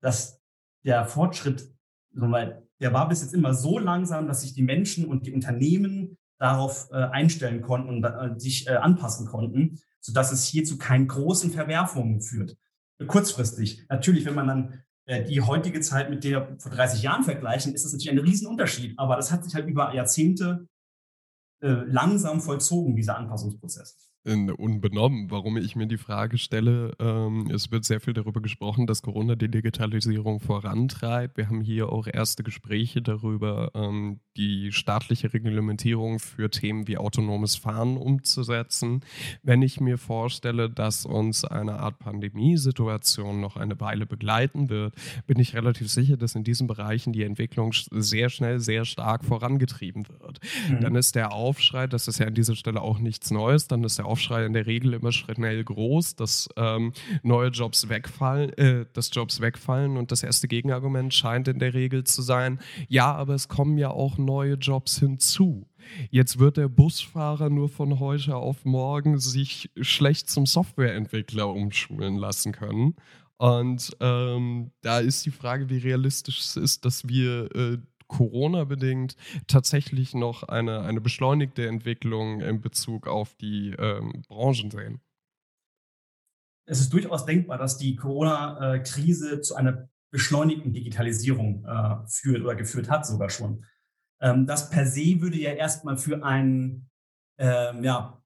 dass 0.00 0.40
der 0.84 1.06
Fortschritt, 1.06 1.72
der 2.12 2.92
war 2.92 3.08
bis 3.08 3.22
jetzt 3.22 3.34
immer 3.34 3.54
so 3.54 3.78
langsam, 3.78 4.26
dass 4.26 4.42
sich 4.42 4.54
die 4.54 4.62
Menschen 4.62 5.06
und 5.06 5.26
die 5.26 5.32
Unternehmen 5.32 6.18
darauf 6.38 6.88
äh, 6.90 6.96
einstellen 6.96 7.62
konnten 7.62 7.88
und 7.88 8.04
äh, 8.04 8.38
sich 8.38 8.66
äh, 8.66 8.72
anpassen 8.72 9.26
konnten, 9.26 9.80
sodass 10.00 10.32
es 10.32 10.44
hier 10.44 10.64
zu 10.64 10.78
keinen 10.78 11.08
großen 11.08 11.50
Verwerfungen 11.52 12.20
führt. 12.20 12.56
Kurzfristig. 13.06 13.84
Natürlich, 13.88 14.24
wenn 14.24 14.34
man 14.34 14.46
dann 14.46 14.82
äh, 15.06 15.24
die 15.24 15.40
heutige 15.40 15.80
Zeit 15.80 16.10
mit 16.10 16.24
der 16.24 16.56
vor 16.58 16.72
30 16.72 17.02
Jahren 17.02 17.24
vergleichen, 17.24 17.74
ist 17.74 17.84
das 17.84 17.92
natürlich 17.92 18.12
ein 18.12 18.24
Riesenunterschied. 18.24 18.98
Aber 18.98 19.16
das 19.16 19.32
hat 19.32 19.44
sich 19.44 19.54
halt 19.54 19.66
über 19.66 19.94
Jahrzehnte 19.94 20.68
äh, 21.62 21.68
langsam 21.68 22.40
vollzogen, 22.40 22.96
dieser 22.96 23.16
Anpassungsprozess 23.16 24.13
unbenommen, 24.26 25.30
warum 25.30 25.58
ich 25.58 25.76
mir 25.76 25.86
die 25.86 25.98
Frage 25.98 26.38
stelle. 26.38 26.92
Ähm, 26.98 27.50
es 27.52 27.70
wird 27.70 27.84
sehr 27.84 28.00
viel 28.00 28.14
darüber 28.14 28.40
gesprochen, 28.40 28.86
dass 28.86 29.02
Corona 29.02 29.36
die 29.36 29.50
Digitalisierung 29.50 30.40
vorantreibt. 30.40 31.36
Wir 31.36 31.48
haben 31.48 31.60
hier 31.60 31.90
auch 31.90 32.06
erste 32.06 32.42
Gespräche 32.42 33.02
darüber, 33.02 33.70
ähm, 33.74 34.20
die 34.36 34.72
staatliche 34.72 35.32
Reglementierung 35.32 36.20
für 36.20 36.50
Themen 36.50 36.88
wie 36.88 36.96
autonomes 36.96 37.56
Fahren 37.56 37.98
umzusetzen. 37.98 39.02
Wenn 39.42 39.60
ich 39.60 39.78
mir 39.78 39.98
vorstelle, 39.98 40.70
dass 40.70 41.04
uns 41.04 41.44
eine 41.44 41.80
Art 41.80 41.98
Pandemiesituation 41.98 43.40
noch 43.40 43.56
eine 43.56 43.78
Weile 43.78 44.06
begleiten 44.06 44.70
wird, 44.70 44.94
bin 45.26 45.38
ich 45.38 45.54
relativ 45.54 45.90
sicher, 45.90 46.16
dass 46.16 46.34
in 46.34 46.44
diesen 46.44 46.66
Bereichen 46.66 47.12
die 47.12 47.24
Entwicklung 47.24 47.72
sehr 47.90 48.30
schnell, 48.30 48.58
sehr 48.58 48.86
stark 48.86 49.22
vorangetrieben 49.24 50.08
wird. 50.08 50.40
Mhm. 50.70 50.80
Dann 50.80 50.94
ist 50.94 51.14
der 51.14 51.32
Aufschrei, 51.32 51.86
das 51.86 52.08
ist 52.08 52.18
ja 52.18 52.26
an 52.26 52.34
dieser 52.34 52.56
Stelle 52.56 52.80
auch 52.80 52.98
nichts 52.98 53.30
Neues, 53.30 53.68
dann 53.68 53.84
ist 53.84 53.98
der 53.98 54.06
Aufschrei 54.06 54.13
in 54.16 54.52
der 54.52 54.66
Regel 54.66 54.94
immer 54.94 55.12
schnell 55.12 55.62
groß, 55.64 56.16
dass 56.16 56.48
ähm, 56.56 56.92
neue 57.22 57.48
Jobs 57.48 57.88
wegfallen, 57.88 58.52
äh, 58.58 58.86
dass 58.92 59.10
Jobs 59.12 59.40
wegfallen 59.40 59.96
und 59.96 60.12
das 60.12 60.22
erste 60.22 60.48
Gegenargument 60.48 61.12
scheint 61.12 61.48
in 61.48 61.58
der 61.58 61.74
Regel 61.74 62.04
zu 62.04 62.22
sein, 62.22 62.60
ja, 62.88 63.14
aber 63.14 63.34
es 63.34 63.48
kommen 63.48 63.78
ja 63.78 63.90
auch 63.90 64.18
neue 64.18 64.54
Jobs 64.54 64.98
hinzu. 64.98 65.66
Jetzt 66.10 66.38
wird 66.38 66.56
der 66.56 66.68
Busfahrer 66.68 67.50
nur 67.50 67.68
von 67.68 68.00
heute 68.00 68.36
auf 68.36 68.64
morgen 68.64 69.18
sich 69.18 69.70
schlecht 69.80 70.30
zum 70.30 70.46
Softwareentwickler 70.46 71.48
umschulen 71.48 72.16
lassen 72.16 72.52
können. 72.52 72.96
Und 73.36 73.96
ähm, 74.00 74.70
da 74.80 75.00
ist 75.00 75.26
die 75.26 75.30
Frage, 75.30 75.68
wie 75.68 75.78
realistisch 75.78 76.40
es 76.40 76.56
ist, 76.56 76.84
dass 76.84 77.08
wir 77.08 77.54
äh, 77.54 77.78
Corona-bedingt 78.14 79.16
tatsächlich 79.48 80.14
noch 80.14 80.44
eine, 80.44 80.82
eine 80.82 81.00
beschleunigte 81.00 81.66
Entwicklung 81.66 82.40
in 82.40 82.60
Bezug 82.60 83.08
auf 83.08 83.34
die 83.34 83.74
ähm, 83.76 84.22
Branchen 84.28 84.70
sehen? 84.70 85.00
Es 86.66 86.80
ist 86.80 86.92
durchaus 86.92 87.26
denkbar, 87.26 87.58
dass 87.58 87.76
die 87.76 87.96
Corona-Krise 87.96 89.40
zu 89.40 89.56
einer 89.56 89.88
beschleunigten 90.12 90.72
Digitalisierung 90.72 91.64
äh, 91.64 92.06
führt 92.06 92.42
oder 92.42 92.54
geführt 92.54 92.88
hat 92.88 93.04
sogar 93.04 93.30
schon. 93.30 93.66
Ähm, 94.20 94.46
das 94.46 94.70
per 94.70 94.86
se 94.86 95.20
würde 95.20 95.36
ja 95.36 95.50
erstmal 95.50 95.96
für 95.96 96.24
einen 96.24 96.88
ähm, 97.38 97.82
ja, 97.82 98.22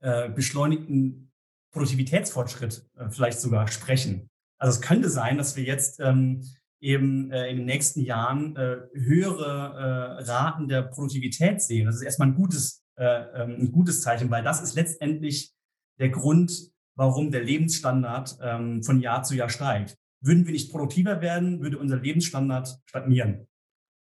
äh, 0.00 0.28
beschleunigten 0.28 1.32
Produktivitätsfortschritt 1.72 2.88
äh, 2.96 3.10
vielleicht 3.10 3.40
sogar 3.40 3.66
sprechen. 3.66 4.30
Also 4.60 4.78
es 4.78 4.80
könnte 4.80 5.10
sein, 5.10 5.38
dass 5.38 5.56
wir 5.56 5.64
jetzt 5.64 5.98
ähm, 5.98 6.44
eben 6.84 7.32
äh, 7.32 7.48
in 7.50 7.56
den 7.56 7.66
nächsten 7.66 8.02
Jahren 8.02 8.54
äh, 8.56 8.76
höhere 8.92 10.18
äh, 10.20 10.22
Raten 10.24 10.68
der 10.68 10.82
Produktivität 10.82 11.62
sehen. 11.62 11.86
Das 11.86 11.96
ist 11.96 12.02
erstmal 12.02 12.28
ein 12.28 12.34
gutes, 12.34 12.84
äh, 12.96 13.04
ähm, 13.04 13.56
ein 13.58 13.72
gutes 13.72 14.02
Zeichen, 14.02 14.30
weil 14.30 14.44
das 14.44 14.62
ist 14.62 14.74
letztendlich 14.74 15.54
der 15.98 16.10
Grund, 16.10 16.70
warum 16.94 17.30
der 17.30 17.42
Lebensstandard 17.42 18.38
ähm, 18.42 18.82
von 18.82 19.00
Jahr 19.00 19.22
zu 19.22 19.34
Jahr 19.34 19.48
steigt. 19.48 19.96
Würden 20.20 20.44
wir 20.44 20.52
nicht 20.52 20.70
produktiver 20.70 21.22
werden, 21.22 21.60
würde 21.60 21.78
unser 21.78 21.96
Lebensstandard 21.96 22.78
stagnieren. 22.84 23.48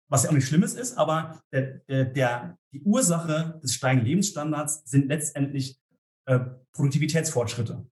Was 0.09 0.25
ja 0.25 0.31
auch 0.31 0.35
nicht 0.35 0.47
Schlimmes 0.47 0.75
ist, 0.75 0.97
aber 0.97 1.40
der, 1.53 1.81
der, 1.88 2.05
der, 2.07 2.59
die 2.73 2.81
Ursache 2.81 3.61
des 3.62 3.75
steigenden 3.75 4.07
Lebensstandards 4.07 4.83
sind 4.90 5.07
letztendlich 5.07 5.79
äh, 6.27 6.40
Produktivitätsfortschritte. 6.73 7.87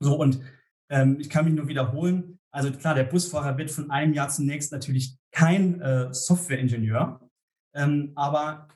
So, 0.00 0.16
und 0.16 0.40
ähm, 0.88 1.18
ich 1.20 1.28
kann 1.28 1.44
mich 1.44 1.54
nur 1.54 1.68
wiederholen, 1.68 2.31
also 2.52 2.70
klar, 2.70 2.94
der 2.94 3.04
Busfahrer 3.04 3.56
wird 3.58 3.70
von 3.70 3.90
einem 3.90 4.12
Jahr 4.12 4.28
zum 4.28 4.46
nächsten 4.46 4.74
natürlich 4.74 5.18
kein 5.32 5.80
äh, 5.80 6.12
Softwareingenieur, 6.12 7.20
ähm, 7.74 8.12
aber 8.14 8.68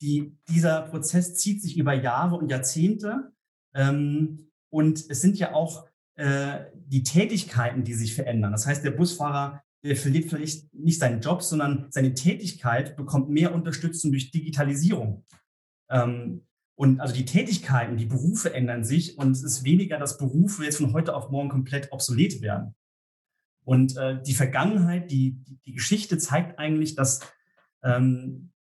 die, 0.00 0.38
dieser 0.48 0.82
Prozess 0.82 1.36
zieht 1.36 1.62
sich 1.62 1.76
über 1.76 1.94
Jahre 1.94 2.36
und 2.36 2.50
Jahrzehnte. 2.50 3.32
Ähm, 3.74 4.50
und 4.70 5.04
es 5.08 5.20
sind 5.20 5.38
ja 5.38 5.54
auch 5.54 5.88
äh, 6.16 6.66
die 6.74 7.02
Tätigkeiten, 7.02 7.82
die 7.82 7.94
sich 7.94 8.14
verändern. 8.14 8.52
Das 8.52 8.66
heißt, 8.66 8.84
der 8.84 8.90
Busfahrer 8.90 9.62
der 9.86 9.96
verliert 9.96 10.28
vielleicht 10.28 10.72
nicht 10.74 10.98
seinen 10.98 11.20
Job, 11.20 11.42
sondern 11.42 11.86
seine 11.90 12.14
Tätigkeit 12.14 12.96
bekommt 12.96 13.30
mehr 13.30 13.54
Unterstützung 13.54 14.10
durch 14.10 14.30
Digitalisierung. 14.30 15.24
Ähm, 15.90 16.45
und 16.76 17.00
also 17.00 17.14
die 17.14 17.24
Tätigkeiten, 17.24 17.96
die 17.96 18.04
Berufe 18.04 18.52
ändern 18.52 18.84
sich 18.84 19.16
und 19.18 19.30
es 19.32 19.42
ist 19.42 19.64
weniger, 19.64 19.98
dass 19.98 20.18
Berufe 20.18 20.62
jetzt 20.62 20.76
von 20.76 20.92
heute 20.92 21.16
auf 21.16 21.30
morgen 21.30 21.48
komplett 21.48 21.90
obsolet 21.90 22.42
werden. 22.42 22.74
Und 23.64 23.96
äh, 23.96 24.22
die 24.22 24.34
Vergangenheit, 24.34 25.10
die, 25.10 25.42
die 25.64 25.72
Geschichte 25.72 26.18
zeigt 26.18 26.58
eigentlich, 26.58 26.94
dass 26.94 27.20
ähm, 27.82 28.52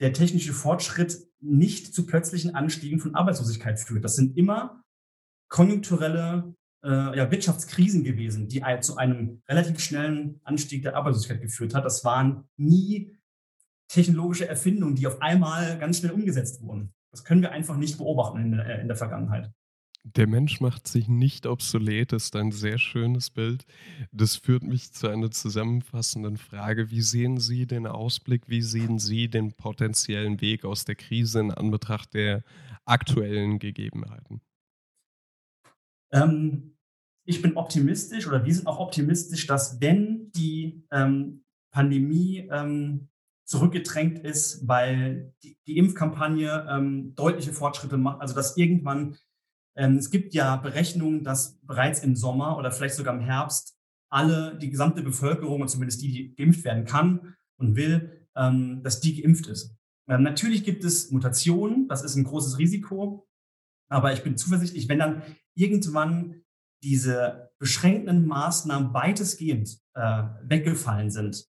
der 0.00 0.12
technische 0.12 0.52
Fortschritt 0.52 1.16
nicht 1.40 1.94
zu 1.94 2.06
plötzlichen 2.06 2.56
Anstiegen 2.56 2.98
von 2.98 3.14
Arbeitslosigkeit 3.14 3.78
führt. 3.78 4.04
Das 4.04 4.16
sind 4.16 4.36
immer 4.36 4.84
konjunkturelle 5.48 6.54
äh, 6.82 7.16
ja, 7.16 7.30
Wirtschaftskrisen 7.30 8.02
gewesen, 8.02 8.48
die 8.48 8.64
zu 8.80 8.96
einem 8.96 9.42
relativ 9.48 9.78
schnellen 9.78 10.40
Anstieg 10.42 10.82
der 10.82 10.96
Arbeitslosigkeit 10.96 11.40
geführt 11.40 11.74
hat. 11.74 11.84
Das 11.84 12.04
waren 12.04 12.48
nie 12.56 13.16
technologische 13.86 14.48
Erfindungen, 14.48 14.96
die 14.96 15.06
auf 15.06 15.22
einmal 15.22 15.78
ganz 15.78 15.98
schnell 15.98 16.12
umgesetzt 16.12 16.62
wurden. 16.62 16.92
Das 17.12 17.24
können 17.24 17.42
wir 17.42 17.52
einfach 17.52 17.76
nicht 17.76 17.98
beobachten 17.98 18.38
in 18.38 18.52
der, 18.52 18.80
in 18.80 18.88
der 18.88 18.96
Vergangenheit. 18.96 19.52
Der 20.04 20.26
Mensch 20.26 20.60
macht 20.60 20.88
sich 20.88 21.08
nicht 21.08 21.46
obsolet, 21.46 22.12
ist 22.12 22.34
ein 22.34 22.50
sehr 22.50 22.78
schönes 22.78 23.30
Bild. 23.30 23.64
Das 24.10 24.34
führt 24.34 24.64
mich 24.64 24.92
zu 24.92 25.06
einer 25.06 25.30
zusammenfassenden 25.30 26.38
Frage. 26.38 26.90
Wie 26.90 27.02
sehen 27.02 27.38
Sie 27.38 27.66
den 27.66 27.86
Ausblick, 27.86 28.48
wie 28.48 28.62
sehen 28.62 28.98
Sie 28.98 29.28
den 29.28 29.52
potenziellen 29.52 30.40
Weg 30.40 30.64
aus 30.64 30.84
der 30.84 30.96
Krise 30.96 31.38
in 31.38 31.52
Anbetracht 31.52 32.14
der 32.14 32.42
aktuellen 32.84 33.60
Gegebenheiten? 33.60 34.40
Ähm, 36.10 36.76
ich 37.24 37.40
bin 37.40 37.56
optimistisch 37.56 38.26
oder 38.26 38.44
wir 38.44 38.52
sind 38.52 38.66
auch 38.66 38.80
optimistisch, 38.80 39.46
dass 39.46 39.80
wenn 39.80 40.32
die 40.32 40.84
ähm, 40.90 41.44
Pandemie 41.70 42.48
ähm, 42.50 43.08
zurückgedrängt 43.52 44.18
ist, 44.20 44.66
weil 44.66 45.34
die, 45.42 45.58
die 45.66 45.76
Impfkampagne 45.76 46.66
ähm, 46.70 47.14
deutliche 47.14 47.52
Fortschritte 47.52 47.98
macht. 47.98 48.22
Also 48.22 48.34
dass 48.34 48.56
irgendwann, 48.56 49.16
ähm, 49.76 49.96
es 49.96 50.10
gibt 50.10 50.32
ja 50.32 50.56
Berechnungen, 50.56 51.22
dass 51.22 51.60
bereits 51.60 52.00
im 52.00 52.16
Sommer 52.16 52.56
oder 52.56 52.72
vielleicht 52.72 52.94
sogar 52.94 53.14
im 53.14 53.20
Herbst 53.20 53.76
alle, 54.10 54.58
die 54.58 54.70
gesamte 54.70 55.02
Bevölkerung 55.02 55.60
und 55.60 55.68
zumindest 55.68 56.00
die, 56.00 56.10
die 56.10 56.34
geimpft 56.34 56.64
werden 56.64 56.86
kann 56.86 57.36
und 57.58 57.76
will, 57.76 58.26
ähm, 58.34 58.82
dass 58.82 59.00
die 59.00 59.20
geimpft 59.20 59.46
ist. 59.48 59.76
Ähm, 60.08 60.22
natürlich 60.22 60.64
gibt 60.64 60.82
es 60.82 61.10
Mutationen, 61.10 61.88
das 61.88 62.02
ist 62.02 62.16
ein 62.16 62.24
großes 62.24 62.58
Risiko, 62.58 63.28
aber 63.90 64.14
ich 64.14 64.22
bin 64.22 64.38
zuversichtlich, 64.38 64.88
wenn 64.88 64.98
dann 64.98 65.22
irgendwann 65.54 66.42
diese 66.82 67.50
beschränkenden 67.58 68.26
Maßnahmen 68.26 68.94
weitestgehend 68.94 69.78
äh, 69.92 70.22
weggefallen 70.42 71.10
sind, 71.10 71.46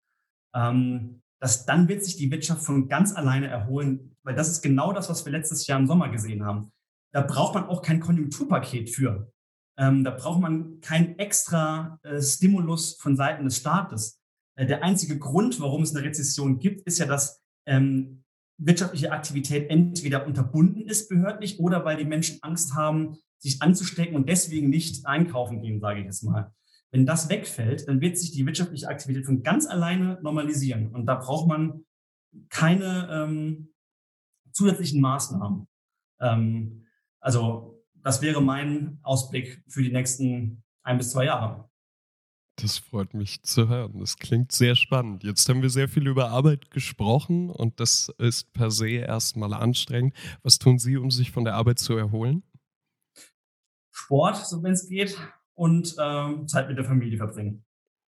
ähm, 0.54 1.20
dass 1.40 1.66
dann 1.66 1.88
wird 1.88 2.04
sich 2.04 2.16
die 2.16 2.30
Wirtschaft 2.30 2.62
von 2.62 2.88
ganz 2.88 3.14
alleine 3.14 3.48
erholen, 3.48 4.16
weil 4.22 4.34
das 4.34 4.48
ist 4.48 4.62
genau 4.62 4.92
das, 4.92 5.08
was 5.08 5.24
wir 5.24 5.32
letztes 5.32 5.66
Jahr 5.66 5.80
im 5.80 5.86
Sommer 5.86 6.10
gesehen 6.10 6.44
haben. 6.44 6.70
Da 7.12 7.22
braucht 7.22 7.54
man 7.54 7.64
auch 7.64 7.82
kein 7.82 8.00
Konjunkturpaket 8.00 8.90
für. 8.90 9.32
Ähm, 9.78 10.04
da 10.04 10.10
braucht 10.10 10.40
man 10.40 10.80
kein 10.80 11.18
extra 11.18 11.98
äh, 12.02 12.20
Stimulus 12.20 12.96
von 12.96 13.16
Seiten 13.16 13.44
des 13.44 13.56
Staates. 13.56 14.20
Äh, 14.56 14.66
der 14.66 14.84
einzige 14.84 15.18
Grund, 15.18 15.60
warum 15.60 15.82
es 15.82 15.96
eine 15.96 16.04
Rezession 16.04 16.58
gibt, 16.58 16.82
ist 16.82 16.98
ja, 16.98 17.06
dass 17.06 17.42
ähm, 17.66 18.22
wirtschaftliche 18.58 19.10
Aktivität 19.10 19.70
entweder 19.70 20.26
unterbunden 20.26 20.82
ist 20.82 21.08
behördlich 21.08 21.58
oder 21.58 21.84
weil 21.84 21.96
die 21.96 22.04
Menschen 22.04 22.38
Angst 22.42 22.74
haben, 22.74 23.16
sich 23.38 23.62
anzustecken 23.62 24.14
und 24.14 24.28
deswegen 24.28 24.68
nicht 24.68 25.06
einkaufen 25.06 25.62
gehen, 25.62 25.80
sage 25.80 26.00
ich 26.00 26.04
jetzt 26.04 26.22
mal. 26.22 26.52
Wenn 26.92 27.06
das 27.06 27.28
wegfällt, 27.28 27.86
dann 27.86 28.00
wird 28.00 28.18
sich 28.18 28.32
die 28.32 28.44
wirtschaftliche 28.46 28.88
Aktivität 28.88 29.24
von 29.24 29.42
ganz 29.42 29.66
alleine 29.66 30.18
normalisieren. 30.22 30.92
Und 30.94 31.06
da 31.06 31.14
braucht 31.14 31.46
man 31.46 31.84
keine 32.48 33.08
ähm, 33.10 33.72
zusätzlichen 34.52 35.00
Maßnahmen. 35.00 35.68
Ähm, 36.20 36.86
also 37.20 37.84
das 37.94 38.22
wäre 38.22 38.42
mein 38.42 38.98
Ausblick 39.02 39.62
für 39.68 39.82
die 39.82 39.92
nächsten 39.92 40.62
ein 40.82 40.98
bis 40.98 41.12
zwei 41.12 41.26
Jahre. 41.26 41.68
Das 42.56 42.78
freut 42.78 43.14
mich 43.14 43.42
zu 43.42 43.68
hören. 43.68 43.98
Das 44.00 44.16
klingt 44.18 44.52
sehr 44.52 44.76
spannend. 44.76 45.24
Jetzt 45.24 45.48
haben 45.48 45.62
wir 45.62 45.70
sehr 45.70 45.88
viel 45.88 46.06
über 46.06 46.30
Arbeit 46.30 46.70
gesprochen 46.70 47.48
und 47.48 47.80
das 47.80 48.12
ist 48.18 48.52
per 48.52 48.70
se 48.70 48.90
erstmal 48.90 49.54
anstrengend. 49.54 50.14
Was 50.42 50.58
tun 50.58 50.78
Sie, 50.78 50.96
um 50.96 51.10
sich 51.10 51.30
von 51.30 51.44
der 51.44 51.54
Arbeit 51.54 51.78
zu 51.78 51.96
erholen? 51.96 52.42
Sport, 53.90 54.46
so 54.46 54.62
wenn 54.62 54.72
es 54.72 54.88
geht, 54.88 55.16
und 55.60 55.94
ähm, 56.00 56.48
Zeit 56.48 56.68
mit 56.68 56.78
der 56.78 56.86
Familie 56.86 57.18
verbringen. 57.18 57.62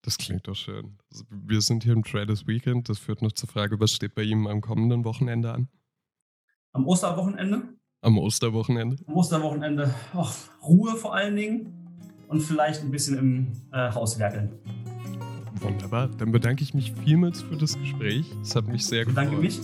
Das 0.02 0.18
klingt 0.18 0.50
doch 0.50 0.56
schön. 0.56 0.98
Also 1.10 1.24
wir 1.30 1.62
sind 1.62 1.86
hier 1.86 1.94
im 1.94 2.04
Traders 2.04 2.46
Weekend. 2.46 2.90
Das 2.90 3.00
führt 3.00 3.22
noch 3.22 3.32
zur 3.32 3.48
Frage, 3.48 3.80
was 3.80 3.94
steht 3.94 4.16
bei 4.16 4.24
Ihnen 4.24 4.48
am 4.48 4.60
kommenden 4.60 5.06
Wochenende 5.06 5.54
an? 5.54 5.70
Am 6.74 6.86
Osterwochenende? 6.86 7.64
Am 8.02 8.18
Osterwochenende? 8.18 8.98
Am 9.08 9.14
Osterwochenende. 9.14 9.96
Och, 10.14 10.34
Ruhe 10.62 10.98
vor 10.98 11.16
allen 11.16 11.38
Dingen 11.38 11.74
und 12.28 12.42
vielleicht 12.42 12.82
ein 12.82 12.92
bisschen 12.92 13.18
im 13.18 13.52
äh, 13.72 13.94
Haus 13.94 14.20
werkeln. 14.20 14.52
Wunderbar. 15.62 16.10
Dann 16.10 16.34
bedanke 16.34 16.64
ich 16.64 16.74
mich 16.74 16.92
vielmals 16.92 17.44
für 17.44 17.56
das 17.56 17.80
Gespräch. 17.80 18.26
Es 18.42 18.58
hat 18.58 18.68
mich 18.68 18.86
sehr 18.86 19.06
gefreut. 19.06 19.26
Danke 19.26 19.38
mich. 19.38 19.62